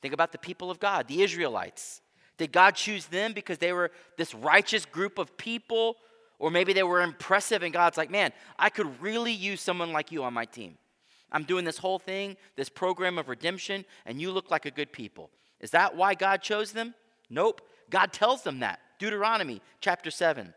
[0.00, 2.00] Think about the people of God, the Israelites.
[2.38, 5.96] Did God choose them because they were this righteous group of people?
[6.38, 10.10] Or maybe they were impressive and God's like, man, I could really use someone like
[10.10, 10.78] you on my team.
[11.30, 14.92] I'm doing this whole thing, this program of redemption, and you look like a good
[14.92, 15.30] people.
[15.60, 16.94] Is that why God chose them?
[17.28, 17.60] Nope.
[17.90, 18.80] God tells them that.
[18.98, 20.54] Deuteronomy chapter 7.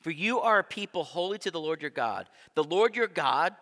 [0.00, 2.28] For you are a people holy to the Lord your God.
[2.54, 3.54] The Lord your God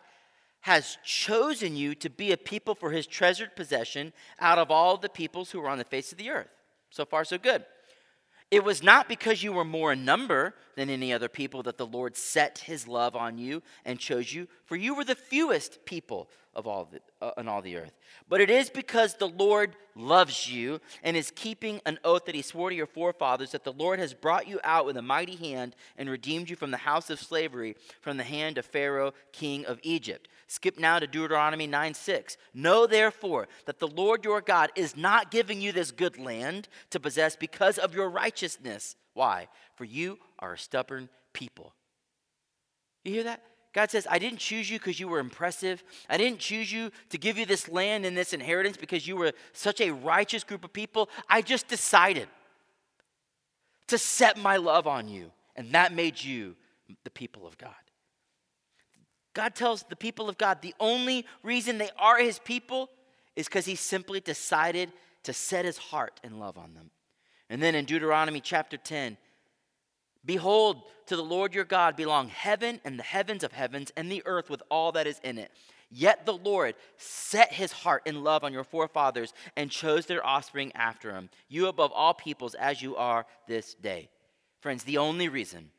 [0.60, 5.08] has chosen you to be a people for his treasured possession out of all the
[5.08, 6.48] peoples who are on the face of the earth.
[6.90, 7.64] So far, so good.
[8.54, 11.88] It was not because you were more in number than any other people that the
[11.88, 16.28] Lord set his love on you and chose you, for you were the fewest people
[16.54, 17.92] of all the, uh, on all the earth.
[18.28, 22.42] But it is because the Lord loves you and is keeping an oath that he
[22.42, 25.76] swore to your forefathers that the Lord has brought you out with a mighty hand
[25.96, 29.78] and redeemed you from the house of slavery, from the hand of Pharaoh, king of
[29.82, 30.28] Egypt.
[30.46, 32.36] Skip now to Deuteronomy 9 6.
[32.52, 37.00] Know therefore that the Lord your God is not giving you this good land to
[37.00, 38.96] possess because of your righteousness.
[39.14, 39.48] Why?
[39.76, 41.72] For you are a stubborn people.
[43.04, 43.42] You hear that?
[43.74, 45.82] God says, I didn't choose you because you were impressive.
[46.08, 49.32] I didn't choose you to give you this land and this inheritance because you were
[49.52, 51.10] such a righteous group of people.
[51.28, 52.28] I just decided
[53.88, 56.54] to set my love on you, and that made you
[57.02, 57.74] the people of God.
[59.34, 62.88] God tells the people of God the only reason they are his people
[63.34, 64.92] is because he simply decided
[65.24, 66.90] to set his heart and love on them.
[67.50, 69.16] And then in Deuteronomy chapter 10,
[70.24, 74.22] Behold, to the Lord your God belong heaven and the heavens of heavens and the
[74.24, 75.50] earth with all that is in it.
[75.90, 80.72] Yet the Lord set his heart in love on your forefathers and chose their offspring
[80.74, 84.08] after him, you above all peoples as you are this day.
[84.60, 85.70] Friends, the only reason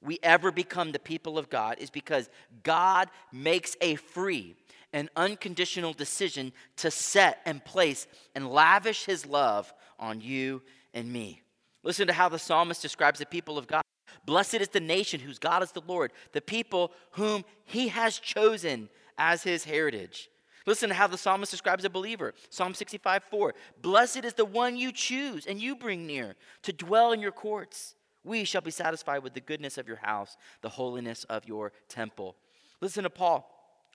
[0.00, 2.28] we ever become the people of God is because
[2.62, 4.56] God makes a free
[4.92, 11.43] and unconditional decision to set and place and lavish his love on you and me.
[11.84, 13.82] Listen to how the psalmist describes the people of God.
[14.24, 18.88] Blessed is the nation whose God is the Lord, the people whom he has chosen
[19.18, 20.30] as his heritage.
[20.66, 22.32] Listen to how the psalmist describes a believer.
[22.48, 23.54] Psalm 65 4.
[23.82, 27.94] Blessed is the one you choose and you bring near to dwell in your courts.
[28.24, 32.36] We shall be satisfied with the goodness of your house, the holiness of your temple.
[32.80, 33.50] Listen to Paul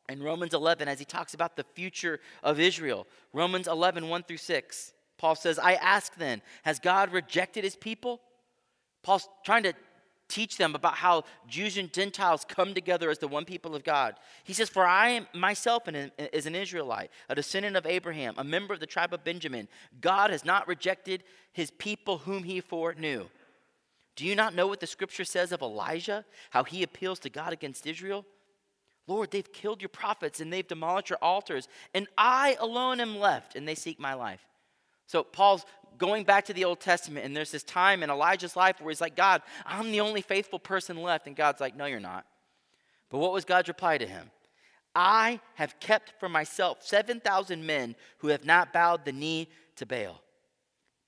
[0.08, 3.08] in Romans 11 as he talks about the future of Israel.
[3.34, 4.94] Romans 11 1 through 6.
[5.20, 8.22] Paul says, I ask then, has God rejected his people?
[9.04, 9.74] Paul's trying to
[10.30, 14.16] teach them about how Jews and Gentiles come together as the one people of God.
[14.44, 18.44] He says, For I am myself an, is an Israelite, a descendant of Abraham, a
[18.44, 19.68] member of the tribe of Benjamin.
[20.00, 23.26] God has not rejected his people whom he foreknew.
[24.16, 27.52] Do you not know what the scripture says of Elijah, how he appeals to God
[27.52, 28.26] against Israel?
[29.08, 33.56] Lord, they've killed your prophets and they've demolished your altars, and I alone am left,
[33.56, 34.46] and they seek my life.
[35.10, 35.66] So Paul's
[35.98, 39.02] going back to the Old Testament, and there's this time in Elijah's life where he's
[39.02, 41.26] like, God, I'm the only faithful person left.
[41.26, 42.28] And God's like, No, you're not.
[43.10, 44.30] But what was God's reply to him?
[44.94, 50.22] I have kept for myself 7,000 men who have not bowed the knee to Baal.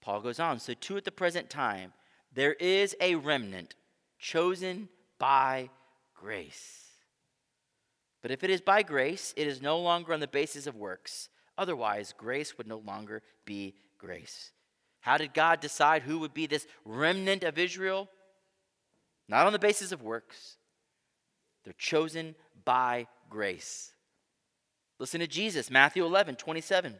[0.01, 1.93] Paul goes on, so too at the present time,
[2.33, 3.75] there is a remnant
[4.17, 5.69] chosen by
[6.15, 6.87] grace.
[8.23, 11.29] But if it is by grace, it is no longer on the basis of works.
[11.55, 14.51] Otherwise, grace would no longer be grace.
[15.01, 18.09] How did God decide who would be this remnant of Israel?
[19.27, 20.57] Not on the basis of works,
[21.63, 22.35] they're chosen
[22.65, 23.93] by grace.
[24.99, 26.95] Listen to Jesus, Matthew 11, 27.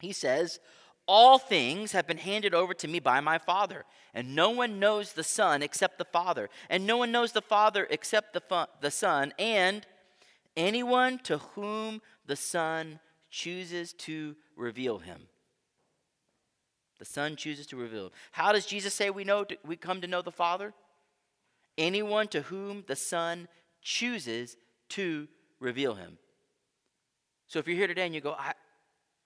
[0.00, 0.60] He says,
[1.06, 5.12] All things have been handed over to me by my Father, and no one knows
[5.12, 9.32] the Son except the Father, and no one knows the Father except the, the Son,
[9.38, 9.86] and
[10.56, 12.98] anyone to whom the Son
[13.30, 15.28] chooses to reveal him.
[17.02, 18.12] The Son chooses to reveal.
[18.30, 20.72] How does Jesus say we know we come to know the Father?
[21.76, 23.48] Anyone to whom the Son
[23.80, 24.56] chooses
[24.90, 25.26] to
[25.58, 26.16] reveal him.
[27.48, 28.52] So if you're here today and you go, I,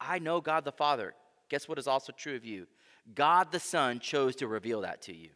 [0.00, 1.12] I know God the Father,
[1.50, 2.66] guess what is also true of you?
[3.14, 5.28] God the Son chose to reveal that to you.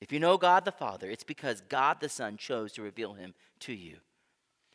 [0.00, 3.34] If you know God the Father, it's because God the Son chose to reveal him
[3.60, 3.98] to you.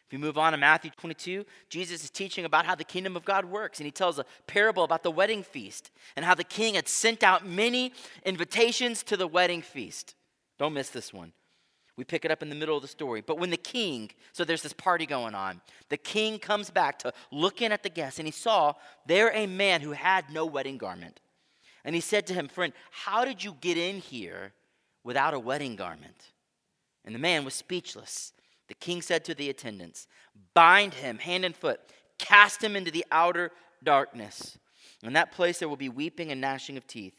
[0.08, 3.26] If you move on to Matthew 22, Jesus is teaching about how the kingdom of
[3.26, 3.80] God works.
[3.80, 7.24] And he tells a parable about the wedding feast and how the king had sent
[7.24, 7.92] out many
[8.26, 10.16] invitations to the wedding feast.
[10.58, 11.34] Don't miss this one.
[11.98, 13.20] We pick it up in the middle of the story.
[13.20, 17.12] But when the king, so there's this party going on, the king comes back to
[17.32, 18.76] look in at the guests, and he saw
[19.08, 21.20] there a man who had no wedding garment.
[21.84, 24.54] And he said to him, Friend, how did you get in here
[25.04, 26.32] without a wedding garment?
[27.04, 28.32] And the man was speechless.
[28.68, 30.08] The king said to the attendants,
[30.54, 31.80] Bind him hand and foot,
[32.18, 33.52] cast him into the outer
[33.84, 34.58] darkness.
[35.04, 37.14] In that place there will be weeping and gnashing of teeth,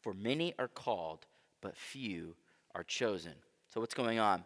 [0.00, 1.26] for many are called,
[1.60, 2.36] but few
[2.74, 3.32] are chosen.
[3.72, 4.44] So, what's going on?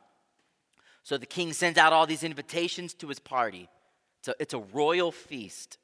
[1.02, 3.68] So, the king sends out all these invitations to his party.
[4.20, 5.78] It's a, it's a royal feast.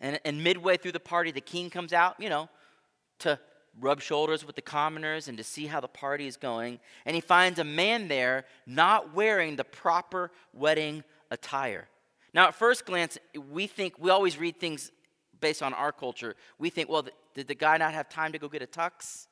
[0.00, 2.48] And, and midway through the party, the king comes out, you know,
[3.20, 3.38] to
[3.80, 6.78] rub shoulders with the commoners and to see how the party is going.
[7.06, 11.88] And he finds a man there not wearing the proper wedding attire.
[12.34, 13.18] Now, at first glance,
[13.50, 14.90] we think we always read things
[15.40, 16.36] based on our culture.
[16.58, 19.26] We think, well, did the guy not have time to go get a tux?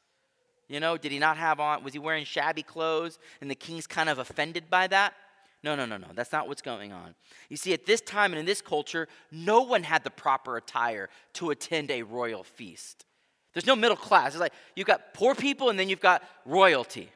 [0.69, 3.19] You know, did he not have on, was he wearing shabby clothes?
[3.41, 5.15] And the king's kind of offended by that?
[5.63, 6.07] No, no, no, no.
[6.15, 7.15] That's not what's going on.
[7.49, 11.11] You see, at this time and in this culture, no one had the proper attire
[11.35, 13.05] to attend a royal feast.
[13.53, 14.33] There's no middle class.
[14.33, 17.11] It's like you've got poor people and then you've got royalty.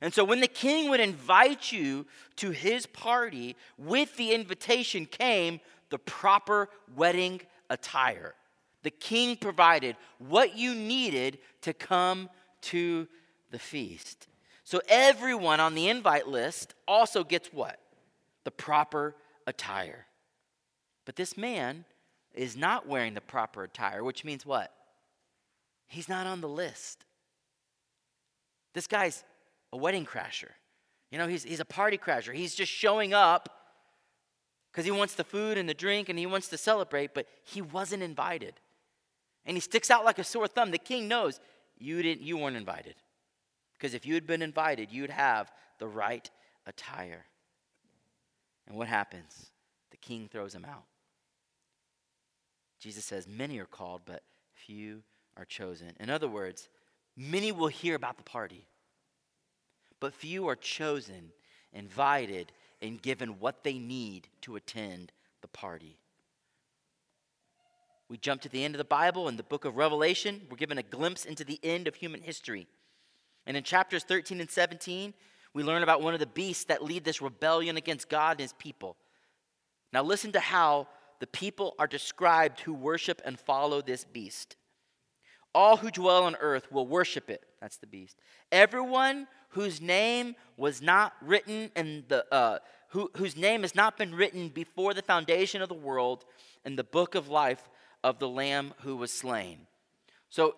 [0.00, 5.60] And so when the king would invite you to his party, with the invitation came
[5.90, 8.34] the proper wedding attire.
[8.82, 12.28] The king provided what you needed to come
[12.62, 13.08] to
[13.50, 14.28] the feast.
[14.64, 17.80] So everyone on the invite list also gets what?
[18.44, 19.14] The proper
[19.46, 20.06] attire.
[21.06, 21.86] But this man
[22.34, 24.72] is not wearing the proper attire, which means what?
[25.88, 27.04] He's not on the list.
[28.74, 29.24] This guy's
[29.72, 30.50] a wedding crasher.
[31.10, 32.34] You know, he's, he's a party crasher.
[32.34, 33.48] He's just showing up
[34.70, 37.62] because he wants the food and the drink and he wants to celebrate, but he
[37.62, 38.54] wasn't invited.
[39.46, 40.70] And he sticks out like a sore thumb.
[40.70, 41.40] The king knows
[41.78, 42.94] you, didn't, you weren't invited.
[43.72, 46.30] Because if you had been invited, you'd have the right
[46.66, 47.24] attire.
[48.66, 49.50] And what happens?
[49.90, 50.84] The king throws him out.
[52.78, 54.22] Jesus says, Many are called, but
[54.52, 55.02] few
[55.38, 55.92] are chosen.
[56.00, 56.68] In other words,
[57.16, 58.66] many will hear about the party
[60.00, 61.32] but few are chosen,
[61.72, 65.12] invited, and given what they need to attend
[65.42, 65.98] the party.
[68.08, 70.42] We jump to the end of the Bible in the book of Revelation.
[70.50, 72.66] We're given a glimpse into the end of human history.
[73.46, 75.12] And in chapters 13 and 17,
[75.52, 78.54] we learn about one of the beasts that lead this rebellion against God and his
[78.54, 78.96] people.
[79.92, 80.86] Now, listen to how
[81.18, 84.56] the people are described who worship and follow this beast.
[85.54, 87.42] All who dwell on earth will worship it.
[87.60, 88.16] That's the beast.
[88.52, 92.58] Everyone whose name was not written in the uh,
[92.90, 96.24] who, whose name has not been written before the foundation of the world
[96.64, 97.68] in the book of life
[98.02, 99.66] of the Lamb who was slain.
[100.30, 100.56] So,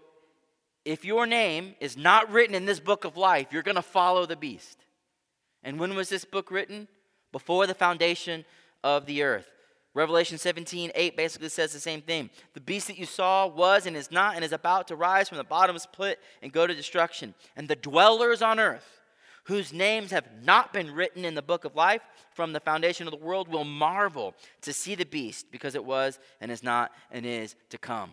[0.85, 4.27] if your name is not written in this book of life, you're going to follow
[4.27, 4.85] the beast.
[5.63, 6.89] And when was this book written?
[7.33, 8.45] Before the foundation
[8.83, 9.49] of the earth.
[9.93, 12.31] Revelation 17, 8 basically says the same thing.
[12.55, 15.39] The beast that you saw was and is not and is about to rise from
[15.39, 17.35] the bottomless pit and go to destruction.
[17.57, 19.01] And the dwellers on earth,
[19.45, 22.03] whose names have not been written in the book of life
[22.35, 26.21] from the foundation of the world, will marvel to see the beast because it was
[26.41, 28.13] and is not and is to come.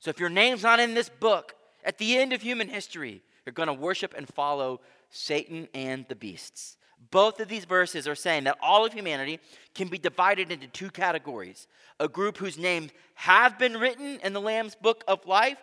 [0.00, 1.54] So if your name's not in this book,
[1.84, 6.16] at the end of human history, you're going to worship and follow Satan and the
[6.16, 6.76] beasts.
[7.10, 9.40] Both of these verses are saying that all of humanity
[9.74, 11.66] can be divided into two categories
[12.00, 15.58] a group whose names have been written in the Lamb's book of life,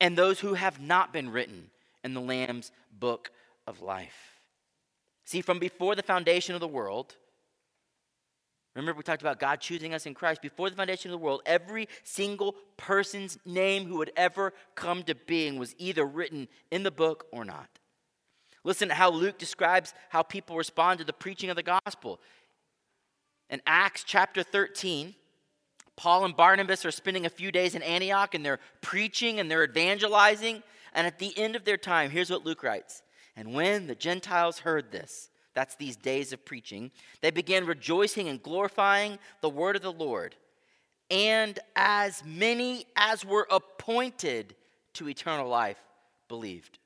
[0.00, 1.70] and those who have not been written
[2.04, 3.32] in the Lamb's book
[3.66, 4.40] of life.
[5.24, 7.16] See, from before the foundation of the world,
[8.74, 10.40] remember we talked about God choosing us in Christ.
[10.40, 15.14] Before the foundation of the world, every single person's name who would ever come to
[15.14, 17.68] being was either written in the book or not.
[18.68, 22.20] Listen to how Luke describes how people respond to the preaching of the gospel.
[23.48, 25.14] In Acts chapter 13,
[25.96, 29.64] Paul and Barnabas are spending a few days in Antioch and they're preaching and they're
[29.64, 30.62] evangelizing.
[30.92, 33.02] And at the end of their time, here's what Luke writes
[33.36, 36.90] And when the Gentiles heard this, that's these days of preaching,
[37.22, 40.36] they began rejoicing and glorifying the word of the Lord.
[41.10, 44.54] And as many as were appointed
[44.92, 45.82] to eternal life
[46.28, 46.78] believed.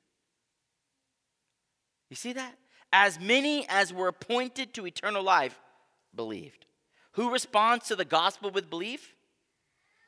[2.13, 2.59] You see that?
[2.91, 5.59] As many as were appointed to eternal life
[6.15, 6.67] believed.
[7.13, 9.15] Who responds to the gospel with belief?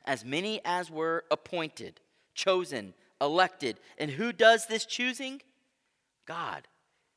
[0.04, 2.00] As many as were appointed,
[2.32, 3.80] chosen, elected.
[3.98, 5.42] And who does this choosing?
[6.26, 6.68] God.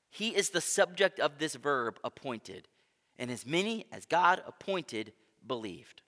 [0.10, 2.68] He is the subject of this verb, appointed.
[3.20, 5.14] And as many as God appointed
[5.46, 6.02] believed.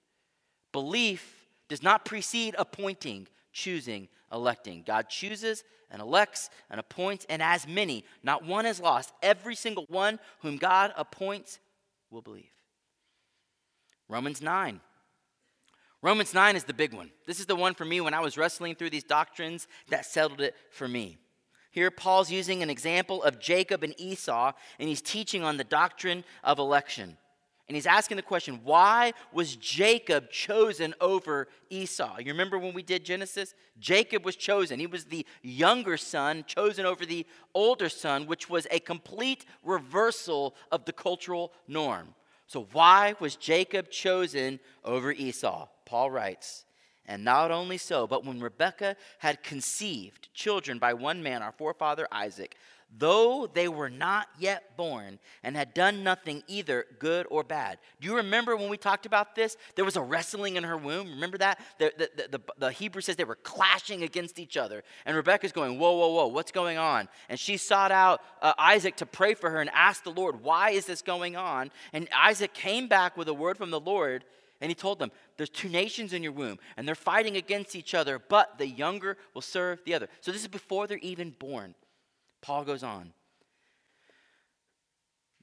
[0.71, 4.83] Belief does not precede appointing, choosing, electing.
[4.85, 9.11] God chooses and elects and appoints, and as many, not one is lost.
[9.21, 11.59] Every single one whom God appoints
[12.09, 12.51] will believe.
[14.07, 14.79] Romans 9.
[16.01, 17.11] Romans 9 is the big one.
[17.27, 20.41] This is the one for me when I was wrestling through these doctrines that settled
[20.41, 21.17] it for me.
[21.69, 26.23] Here, Paul's using an example of Jacob and Esau, and he's teaching on the doctrine
[26.43, 27.17] of election.
[27.71, 32.17] And he's asking the question why was Jacob chosen over Esau?
[32.19, 33.55] You remember when we did Genesis?
[33.79, 34.77] Jacob was chosen.
[34.77, 40.53] He was the younger son, chosen over the older son, which was a complete reversal
[40.69, 42.13] of the cultural norm.
[42.45, 45.69] So, why was Jacob chosen over Esau?
[45.85, 46.65] Paul writes,
[47.05, 52.05] And not only so, but when Rebekah had conceived children by one man, our forefather
[52.11, 52.57] Isaac,
[52.97, 57.77] though they were not yet born and had done nothing either good or bad.
[57.99, 59.55] Do you remember when we talked about this?
[59.75, 61.09] There was a wrestling in her womb.
[61.09, 61.59] Remember that?
[61.79, 64.83] The, the, the, the Hebrew says they were clashing against each other.
[65.05, 67.07] And Rebecca's going, Whoa, whoa, whoa, what's going on?
[67.29, 70.71] And she sought out uh, Isaac to pray for her and asked the Lord, Why
[70.71, 71.71] is this going on?
[71.93, 74.25] And Isaac came back with a word from the Lord.
[74.59, 77.95] And he told them, There's two nations in your womb, and they're fighting against each
[77.95, 80.07] other, but the younger will serve the other.
[80.21, 81.73] So this is before they're even born.
[82.41, 83.13] Paul goes on.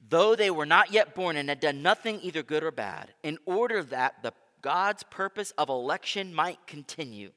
[0.07, 3.37] Though they were not yet born and had done nothing either good or bad, in
[3.45, 7.31] order that the God's purpose of election might continue,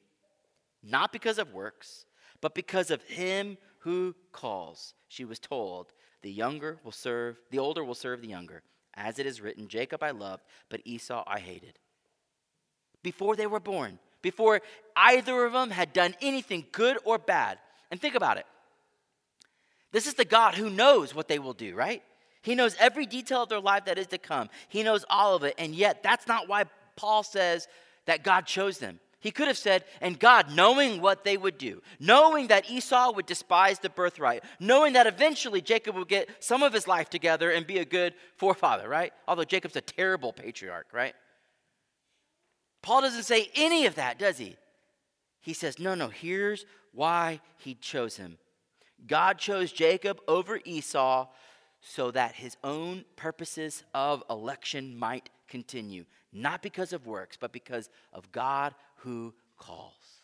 [0.81, 2.05] not because of works,
[2.41, 4.93] but because of him who calls.
[5.07, 8.63] She was told, the younger will serve, the older will serve the younger.
[8.95, 11.79] As it is written, Jacob I loved, but Esau I hated.
[13.01, 14.61] Before they were born, before
[14.95, 17.59] either of them had done anything good or bad.
[17.91, 18.45] And think about it.
[19.93, 22.03] This is the God who knows what they will do, right?
[22.41, 24.49] He knows every detail of their life that is to come.
[24.67, 25.55] He knows all of it.
[25.57, 26.65] And yet, that's not why
[26.97, 27.67] Paul says
[28.05, 28.99] that God chose them.
[29.21, 33.25] He could have said, and God, knowing what they would do, knowing that Esau would
[33.25, 37.65] despise the birthright, knowing that eventually Jacob would get some of his life together and
[37.65, 39.13] be a good forefather, right?
[39.25, 41.13] Although Jacob's a terrible patriarch, right?
[42.81, 44.57] Paul doesn't say any of that, does he?
[45.39, 48.37] He says, no, no, here's why he chose him.
[49.07, 51.27] God chose Jacob over Esau
[51.81, 57.89] so that his own purposes of election might continue, not because of works, but because
[58.13, 60.21] of God who calls.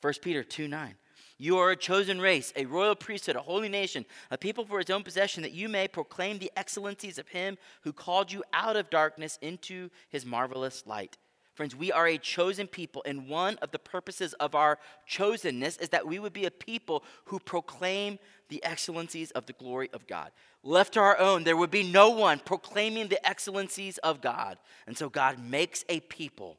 [0.00, 0.94] 1 Peter 2 9.
[1.36, 4.90] You are a chosen race, a royal priesthood, a holy nation, a people for his
[4.90, 8.88] own possession, that you may proclaim the excellencies of him who called you out of
[8.88, 11.16] darkness into his marvelous light.
[11.54, 14.78] Friends, we are a chosen people, and one of the purposes of our
[15.08, 19.88] chosenness is that we would be a people who proclaim the excellencies of the glory
[19.92, 20.32] of God.
[20.64, 24.58] Left to our own, there would be no one proclaiming the excellencies of God.
[24.86, 26.58] And so God makes a people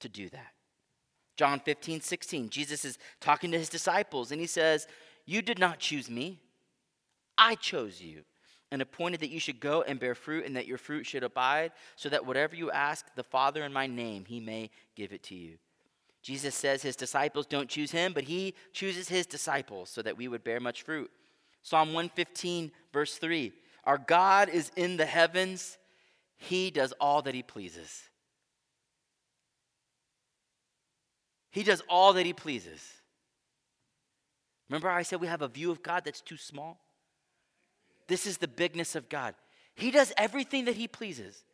[0.00, 0.52] to do that.
[1.36, 4.86] John 15, 16, Jesus is talking to his disciples, and he says,
[5.26, 6.38] You did not choose me,
[7.36, 8.22] I chose you
[8.70, 11.72] and appointed that you should go and bear fruit and that your fruit should abide,
[11.96, 15.34] so that whatever you ask the Father in my name, he may give it to
[15.34, 15.58] you.
[16.22, 20.28] Jesus says his disciples don't choose him, but he chooses his disciples so that we
[20.28, 21.10] would bear much fruit.
[21.62, 23.52] Psalm 115, verse 3
[23.84, 25.78] Our God is in the heavens,
[26.36, 28.02] he does all that he pleases.
[31.50, 32.86] He does all that he pleases.
[34.68, 36.78] Remember, I said we have a view of God that's too small?
[38.08, 39.34] This is the bigness of God.
[39.74, 41.44] He does everything that He pleases.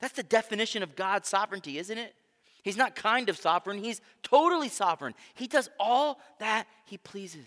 [0.00, 2.14] That's the definition of God's sovereignty, isn't it?
[2.62, 5.14] He's not kind of sovereign, He's totally sovereign.
[5.34, 7.46] He does all that He pleases.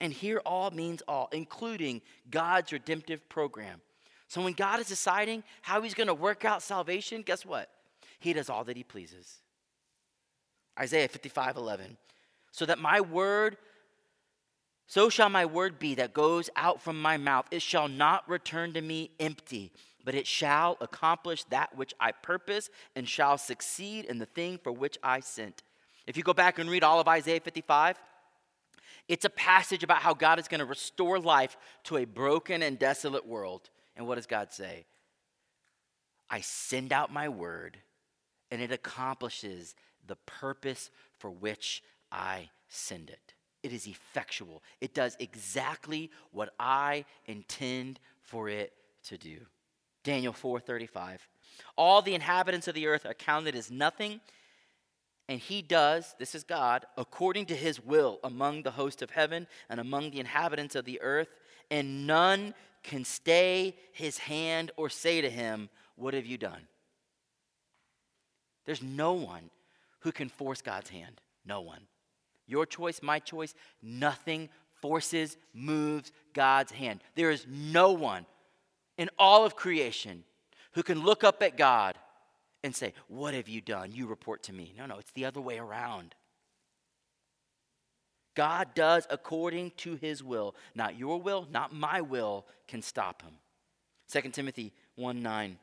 [0.00, 3.80] And here, all means all, including God's redemptive program.
[4.28, 7.70] So when God is deciding how He's going to work out salvation, guess what?
[8.20, 9.38] He does all that He pleases.
[10.78, 11.96] Isaiah 55 11.
[12.52, 13.56] So that my word
[14.88, 17.46] so shall my word be that goes out from my mouth.
[17.50, 19.70] It shall not return to me empty,
[20.02, 24.72] but it shall accomplish that which I purpose and shall succeed in the thing for
[24.72, 25.62] which I sent.
[26.06, 28.00] If you go back and read all of Isaiah 55,
[29.08, 32.78] it's a passage about how God is going to restore life to a broken and
[32.78, 33.68] desolate world.
[33.94, 34.86] And what does God say?
[36.30, 37.76] I send out my word,
[38.50, 39.74] and it accomplishes
[40.06, 43.34] the purpose for which I send it.
[43.68, 44.62] It is effectual.
[44.80, 48.72] It does exactly what I intend for it
[49.04, 49.40] to do.
[50.04, 51.28] Daniel 4:35.
[51.76, 54.22] All the inhabitants of the earth are counted as nothing,
[55.28, 59.46] and he does, this is God, according to his will among the host of heaven
[59.68, 61.28] and among the inhabitants of the earth,
[61.70, 66.68] and none can stay his hand or say to him, What have you done?
[68.64, 69.50] There's no one
[70.00, 71.20] who can force God's hand.
[71.44, 71.86] No one.
[72.48, 74.48] Your choice, my choice, nothing
[74.80, 77.00] forces, moves God's hand.
[77.14, 78.26] There is no one
[78.96, 80.24] in all of creation
[80.72, 81.96] who can look up at God
[82.64, 83.92] and say, What have you done?
[83.92, 84.74] You report to me.
[84.76, 86.14] No, no, it's the other way around.
[88.34, 90.54] God does according to his will.
[90.74, 93.34] Not your will, not my will can stop him.
[94.10, 95.58] 2 Timothy 1 9.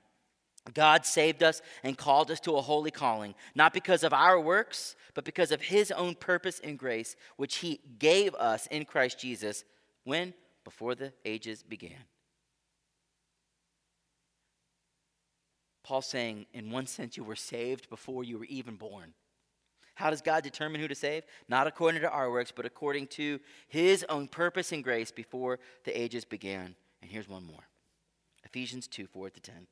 [0.74, 4.96] God saved us and called us to a holy calling, not because of our works,
[5.14, 9.64] but because of his own purpose and grace, which he gave us in Christ Jesus
[10.04, 10.34] when?
[10.64, 12.06] Before the ages began.
[15.84, 19.14] Paul's saying, in one sense, you were saved before you were even born.
[19.94, 21.24] How does God determine who to save?
[21.48, 26.00] Not according to our works, but according to his own purpose and grace before the
[26.00, 26.76] ages began.
[27.04, 27.68] And here's one more
[28.44, 29.68] Ephesians 2 4 to 10.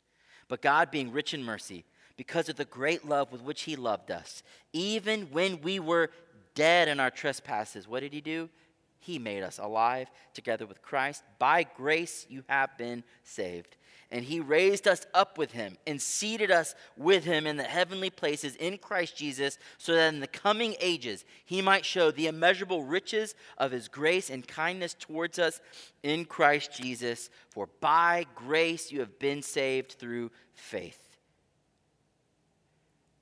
[0.54, 1.84] But God, being rich in mercy,
[2.16, 6.12] because of the great love with which he loved us, even when we were
[6.54, 8.51] dead in our trespasses, what did he do?
[8.99, 11.24] He made us alive together with Christ.
[11.39, 13.78] By grace you have been saved.
[14.14, 18.11] And he raised us up with him and seated us with him in the heavenly
[18.11, 22.84] places in Christ Jesus, so that in the coming ages he might show the immeasurable
[22.84, 25.61] riches of his grace and kindness towards us
[26.03, 27.32] in Christ Jesus.
[27.49, 31.18] For by grace you have been saved through faith.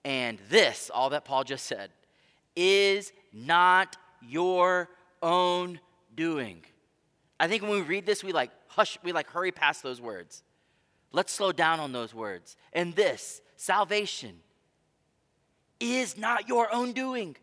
[0.03, 1.91] And this, all that Paul just said,
[2.53, 4.89] is not your
[5.23, 5.79] own
[6.13, 6.65] doing.
[7.39, 10.43] I think when we read this, we like hush, we like hurry past those words.
[11.11, 12.55] Let's slow down on those words.
[12.73, 14.39] And this, salvation,
[15.79, 17.35] is not your own doing.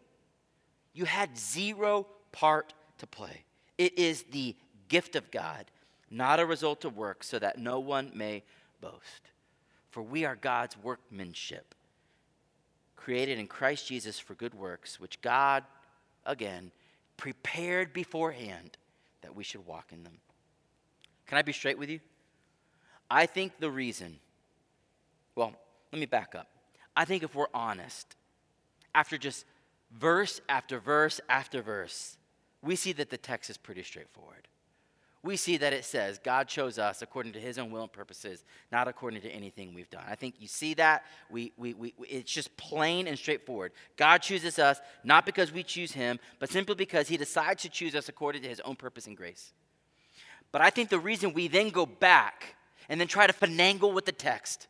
[0.94, 3.44] You had zero part to play.
[3.76, 4.56] It is the
[4.88, 5.66] gift of God,
[6.10, 8.42] not a result of work, so that no one may
[8.80, 9.30] boast.
[9.90, 11.74] For we are God's workmanship,
[12.96, 15.64] created in Christ Jesus for good works, which God,
[16.24, 16.70] again,
[17.16, 18.78] prepared beforehand
[19.22, 20.18] that we should walk in them.
[21.26, 22.00] Can I be straight with you?
[23.10, 24.18] I think the reason,
[25.34, 25.52] well,
[25.92, 26.48] let me back up.
[26.96, 28.16] I think if we're honest,
[28.94, 29.44] after just
[29.92, 32.18] verse after verse after verse,
[32.62, 34.48] we see that the text is pretty straightforward
[35.22, 38.44] we see that it says God chose us according to his own will and purposes,
[38.70, 40.04] not according to anything we've done.
[40.08, 41.04] I think you see that.
[41.28, 43.72] We, we, we, it's just plain and straightforward.
[43.96, 47.94] God chooses us not because we choose him, but simply because he decides to choose
[47.94, 49.52] us according to his own purpose and grace.
[50.52, 52.54] But I think the reason we then go back
[52.88, 54.66] and then try to finagle with the text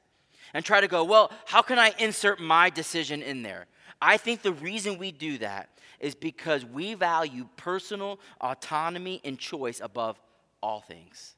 [0.54, 3.66] and try to go, well, how can I insert my decision in there?
[4.00, 5.68] I think the reason we do that
[6.00, 10.20] is because we value personal autonomy and choice above
[10.62, 11.34] all things.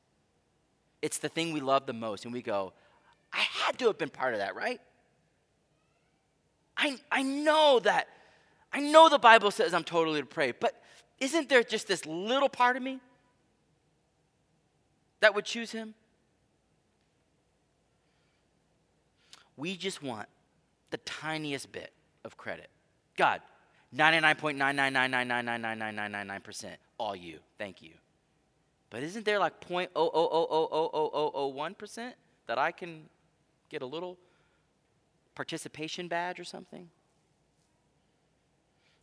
[1.03, 2.75] It's the thing we love the most, and we go,
[3.33, 4.81] I had to have been part of that, right?
[6.77, 8.09] I, I know that.
[8.73, 10.81] I know the Bible says I'm totally depraved, but
[11.19, 13.01] isn't there just this little part of me
[15.21, 15.95] that would choose him?
[19.61, 20.27] We just want
[20.89, 21.93] the tiniest bit
[22.25, 22.71] of credit.
[23.15, 23.43] God,
[23.95, 27.41] 99.99999999999%, all you.
[27.59, 27.91] Thank you.
[28.89, 32.13] But isn't there like 0.000000001%
[32.47, 33.11] that I can
[33.69, 34.17] get a little
[35.35, 36.89] participation badge or something?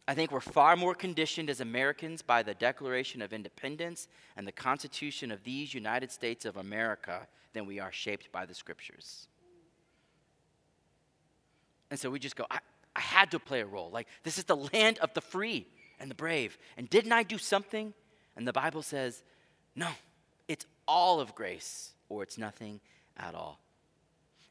[0.08, 4.52] I think we're far more conditioned as Americans by the Declaration of Independence and the
[4.52, 9.28] Constitution of these United States of America than we are shaped by the scriptures.
[11.90, 12.60] And so we just go, I,
[12.96, 13.90] I had to play a role.
[13.92, 15.68] Like, this is the land of the free
[16.00, 16.58] and the brave.
[16.78, 17.94] And didn't I do something?
[18.36, 19.24] And the Bible says,
[19.76, 19.88] no,
[20.48, 22.80] it's all of grace or it's nothing
[23.18, 23.60] at all.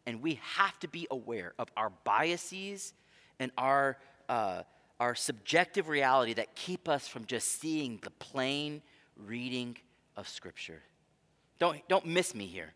[0.07, 2.95] And we have to be aware of our biases
[3.39, 4.63] and our, uh,
[5.01, 8.83] our subjective reality that keep us from just seeing the plain
[9.17, 9.77] reading
[10.17, 10.83] of Scripture.
[11.59, 12.73] Don't, don't miss me here.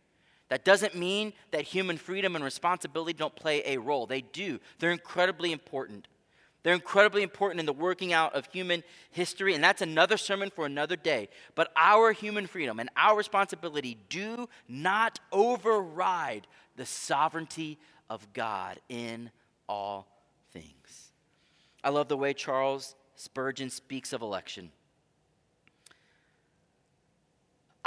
[0.51, 4.07] That doesn't mean that human freedom and responsibility don't play a role.
[4.07, 6.07] They do, they're incredibly important.
[6.63, 10.67] They're incredibly important in the working out of human history, and that's another sermon for
[10.67, 11.31] another day.
[11.55, 16.47] But our human freedom and our responsibility do not override
[16.77, 17.79] the sovereignty
[18.11, 19.31] of God in
[19.69, 20.07] all
[20.53, 21.13] things.
[21.83, 24.71] I love the way Charles Spurgeon speaks of election.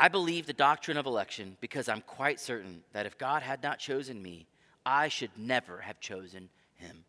[0.04, 3.80] I believe the doctrine of election because I'm quite certain that if God had not
[3.80, 4.48] chosen me,
[4.86, 7.06] I should never have chosen him.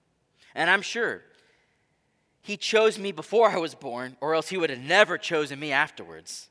[0.55, 1.23] And I'm sure
[2.45, 5.73] he chose me before I was born, or else He would have never chosen me
[5.73, 6.51] afterwards.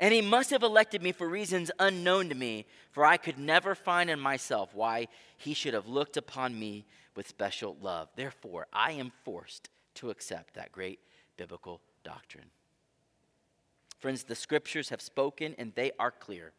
[0.00, 3.74] And He must have elected me for reasons unknown to me, for I could never
[3.74, 8.08] find in myself why He should have looked upon me with special love.
[8.16, 10.98] Therefore, I am forced to accept that great
[11.36, 12.50] biblical doctrine.
[14.02, 16.50] Friends, the scriptures have spoken and they are clear.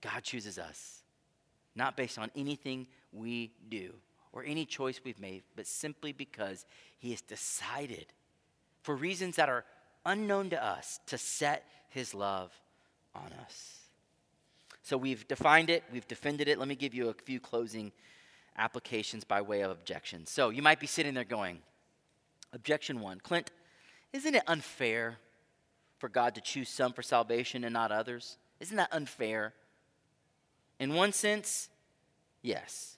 [0.00, 1.02] God chooses us,
[1.74, 3.92] not based on anything we do
[4.32, 6.66] or any choice we've made, but simply because
[7.00, 8.06] He has decided,
[8.84, 9.64] for reasons that are
[10.06, 12.52] unknown to us, to set His love
[13.12, 13.80] on us.
[14.84, 16.60] So we've defined it, we've defended it.
[16.60, 17.90] Let me give you a few closing
[18.56, 20.26] applications by way of objection.
[20.26, 21.58] So you might be sitting there going,
[22.52, 23.50] Objection one Clint,
[24.12, 25.18] isn't it unfair
[26.00, 28.36] for God to choose some for salvation and not others?
[28.58, 29.52] Isn't that unfair?
[30.80, 31.68] In one sense,
[32.42, 32.96] yes.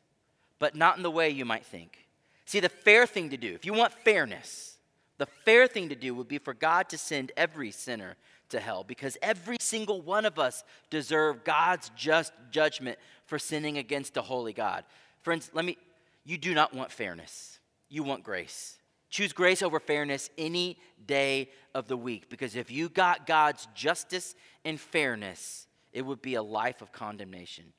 [0.58, 2.06] but not in the way you might think.
[2.46, 4.76] See, the fair thing to do, if you want fairness,
[5.18, 8.16] the fair thing to do would be for God to send every sinner
[8.50, 14.16] to hell because every single one of us deserve God's just judgment for sinning against
[14.16, 14.84] a holy God.
[15.22, 15.76] Friends, let me,
[16.24, 18.78] you do not want fairness, you want grace.
[19.12, 24.34] Choose grace over fairness any day of the week because if you got God's justice
[24.64, 27.74] and fairness, it would be a life of condemnation.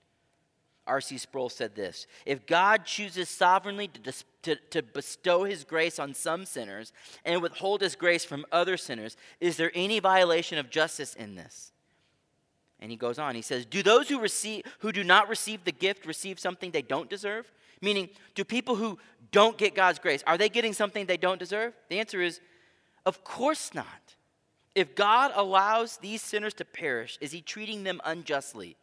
[0.85, 1.17] R.C.
[1.17, 6.13] Sproul said this If God chooses sovereignly to, dis- to, to, bestow his grace on
[6.13, 6.93] some sinners
[7.25, 11.71] and withhold his grace from other sinners, is there any violation of justice in this?
[12.79, 15.71] And he goes on, he says, Do those who, receive, who do not receive the
[15.71, 17.51] gift receive something they don't deserve?
[17.83, 18.97] Meaning, do people who
[19.33, 21.73] don't get God's grace, are they getting something they don't deserve?
[21.89, 22.39] The answer is,
[23.05, 24.15] of course not.
[24.73, 28.77] If God allows these sinners to perish, is he treating them unjustly?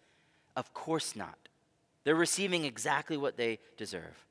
[0.55, 1.49] Of course not.
[2.05, 4.27] They're receiving exactly what they deserve.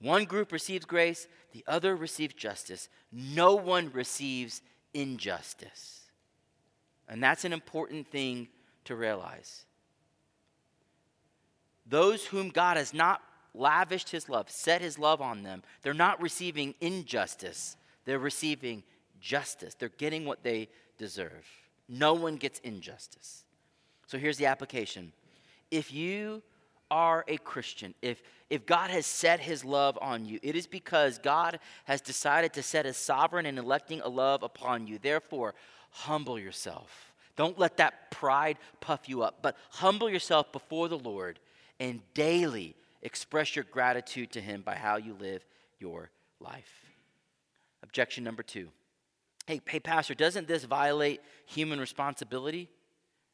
[0.00, 2.88] One group receives grace, the other receives justice.
[3.12, 4.60] No one receives
[4.92, 6.00] injustice.
[7.08, 8.48] And that's an important thing
[8.86, 9.66] to realize.
[11.86, 13.22] Those whom God has not
[13.54, 18.82] lavished his love, set his love on them, they're not receiving injustice, they're receiving
[19.20, 19.74] justice.
[19.74, 21.46] They're getting what they deserve.
[21.88, 23.44] No one gets injustice.
[24.06, 25.12] So here's the application.
[25.70, 26.42] If you
[26.90, 31.18] are a Christian, if, if God has set his love on you, it is because
[31.18, 34.98] God has decided to set his sovereign and electing a love upon you.
[34.98, 35.54] Therefore,
[35.90, 37.12] humble yourself.
[37.36, 41.38] Don't let that pride puff you up, but humble yourself before the Lord
[41.78, 45.44] and daily Express your gratitude to Him by how you live
[45.78, 46.84] your life.
[47.82, 48.68] Objection number two.
[49.46, 52.68] Hey, hey, Pastor, doesn't this violate human responsibility?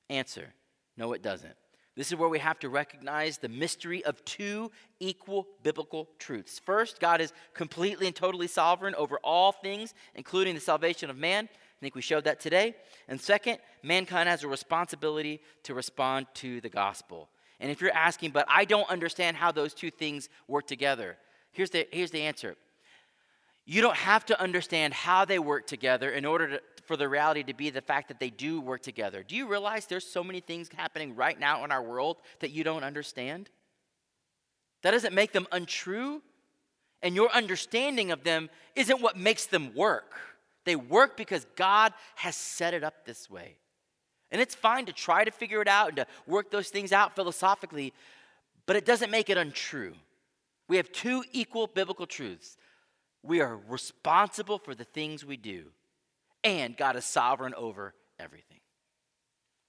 [0.09, 0.55] Answer
[0.97, 1.55] No, it doesn't.
[1.97, 6.59] This is where we have to recognize the mystery of two equal biblical truths.
[6.59, 11.49] First, God is completely and totally sovereign over all things, including the salvation of man.
[11.53, 12.77] I think we showed that today.
[13.09, 17.31] And second, mankind has a responsibility to respond to the gospel.
[17.61, 21.17] And if you're asking, but I don't understand how those two things work together,
[21.53, 22.57] here's the, here's the answer.
[23.65, 27.43] You don't have to understand how they work together in order to, for the reality
[27.45, 29.25] to be the fact that they do work together.
[29.25, 32.63] Do you realize there's so many things happening right now in our world that you
[32.63, 33.51] don't understand?
[34.83, 36.23] That doesn't make them untrue,
[37.03, 40.15] and your understanding of them isn't what makes them work.
[40.65, 43.57] They work because God has set it up this way.
[44.31, 47.15] And it's fine to try to figure it out and to work those things out
[47.15, 47.93] philosophically,
[48.67, 49.95] but it doesn't make it untrue.
[50.69, 52.57] We have two equal biblical truths.
[53.23, 55.67] We are responsible for the things we do,
[56.43, 58.61] and God is sovereign over everything.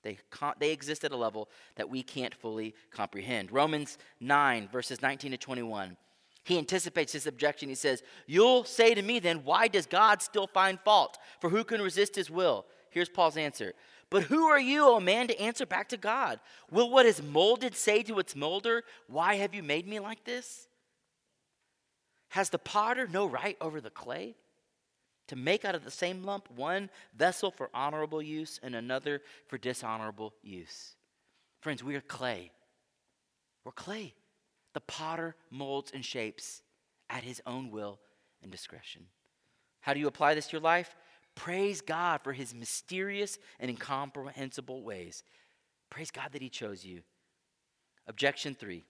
[0.03, 0.17] They,
[0.59, 3.51] they exist at a level that we can't fully comprehend.
[3.51, 5.97] Romans 9, verses 19 to 21.
[6.43, 7.67] He anticipates this objection.
[7.67, 11.17] He says, You'll say to me then, why does God still find fault?
[11.41, 12.65] For who can resist his will?
[12.89, 13.73] Here's Paul's answer
[14.09, 16.39] but who are you, O man, to answer back to God?
[16.71, 20.67] Will what is molded say to its molder, Why have you made me like this?
[22.29, 24.35] Has the potter no right over the clay?
[25.27, 29.57] To make out of the same lump one vessel for honorable use and another for
[29.57, 30.95] dishonorable use.
[31.59, 32.51] Friends, we are clay.
[33.65, 34.13] We're clay.
[34.73, 36.61] The potter molds and shapes
[37.09, 37.99] at his own will
[38.41, 39.07] and discretion.
[39.81, 40.95] How do you apply this to your life?
[41.37, 45.23] Praise God for his mysterious and incomprehensible ways.
[45.91, 47.01] Praise God that he chose you.
[48.07, 48.83] Objection three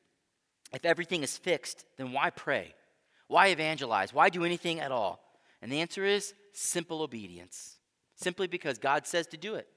[0.73, 2.73] if everything is fixed, then why pray?
[3.27, 4.13] Why evangelize?
[4.13, 5.21] Why do anything at all?
[5.61, 7.77] And the answer is simple obedience.
[8.15, 9.67] Simply because God says to do it.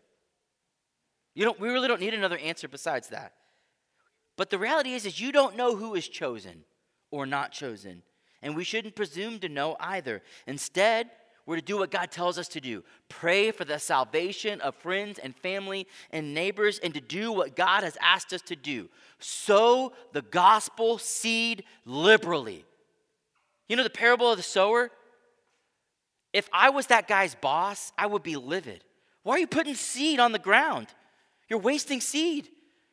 [1.34, 3.34] You don't, we really don't need another answer besides that.
[4.36, 6.64] But the reality is, is you don't know who is chosen
[7.10, 8.02] or not chosen.
[8.42, 10.22] And we shouldn't presume to know either.
[10.46, 11.10] Instead,
[11.46, 15.18] we're to do what God tells us to do pray for the salvation of friends
[15.18, 18.88] and family and neighbors, and to do what God has asked us to do
[19.18, 22.64] sow the gospel seed liberally.
[23.68, 24.90] You know the parable of the sower?
[26.32, 28.84] If I was that guy's boss, I would be livid.
[29.22, 30.88] Why are you putting seed on the ground?
[31.48, 32.48] You're wasting seed.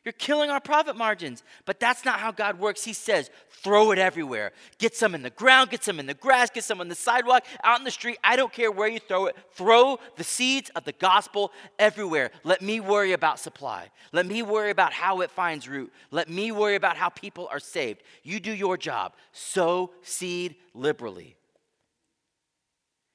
[0.07, 1.43] You're killing our profit margins.
[1.65, 2.85] But that's not how God works.
[2.85, 4.53] He says, throw it everywhere.
[4.77, 7.43] Get some in the ground, get some in the grass, get some on the sidewalk,
[7.61, 8.17] out in the street.
[8.23, 9.35] I don't care where you throw it.
[9.51, 12.31] Throw the seeds of the gospel everywhere.
[12.45, 13.89] Let me worry about supply.
[14.13, 15.91] Let me worry about how it finds root.
[16.09, 18.01] Let me worry about how people are saved.
[18.23, 19.11] You do your job.
[19.33, 21.35] Sow seed liberally.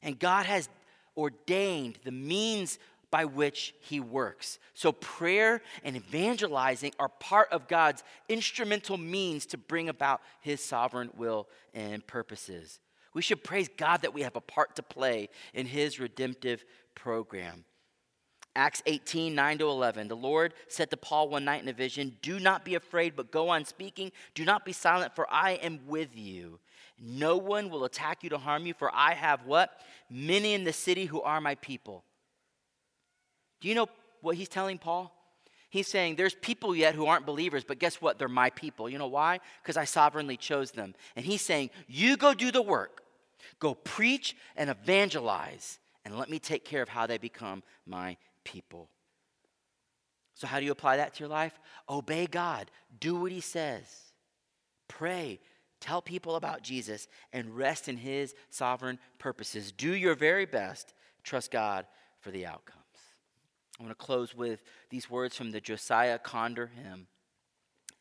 [0.03, 0.69] And God has
[1.17, 2.79] ordained the means
[3.13, 4.59] by which he works.
[4.75, 11.11] So, prayer and evangelizing are part of God's instrumental means to bring about his sovereign
[11.17, 12.81] will and purposes.
[13.15, 17.67] We should praise God that we have a part to play in his redemptive program.
[18.57, 20.09] Acts 18, 9 to 11.
[20.09, 23.31] The Lord said to Paul one night in a vision, Do not be afraid, but
[23.31, 24.11] go on speaking.
[24.35, 26.61] Do not be silent, for I am with you.
[26.99, 29.81] No one will attack you to harm you, for I have what?
[30.09, 32.05] Many in the city who are my people.
[33.63, 33.89] Do you know
[34.21, 35.15] what he's telling Paul?
[35.71, 38.19] He's saying, There's people yet who aren't believers, but guess what?
[38.19, 38.91] They're my people.
[38.91, 39.39] You know why?
[39.63, 40.95] Because I sovereignly chose them.
[41.17, 43.05] And he's saying, You go do the work,
[43.61, 48.91] go preach and evangelize, and let me take care of how they become my people.
[50.35, 51.59] So, how do you apply that to your life?
[51.89, 53.85] Obey God, do what He says,
[54.89, 55.39] pray,
[55.81, 59.71] tell people about Jesus, and rest in His sovereign purposes.
[59.71, 61.87] Do your very best, trust God
[62.21, 62.82] for the outcomes.
[63.83, 67.09] I'm going to close with these words from the Josiah Conder hymn.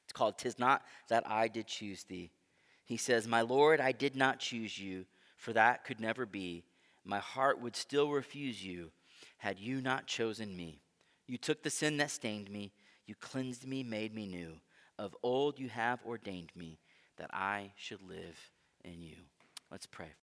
[0.03, 2.29] It's called Tis Not That I Did Choose Thee.
[2.85, 5.05] He says, My Lord, I did not choose you,
[5.37, 6.65] for that could never be.
[7.03, 8.91] My heart would still refuse you
[9.39, 10.83] had you not chosen me.
[11.25, 12.73] You took the sin that stained me,
[13.07, 14.57] you cleansed me, made me new.
[14.99, 16.77] Of old you have ordained me
[17.17, 18.39] that I should live
[18.83, 19.15] in you.
[19.71, 20.11] Let's pray.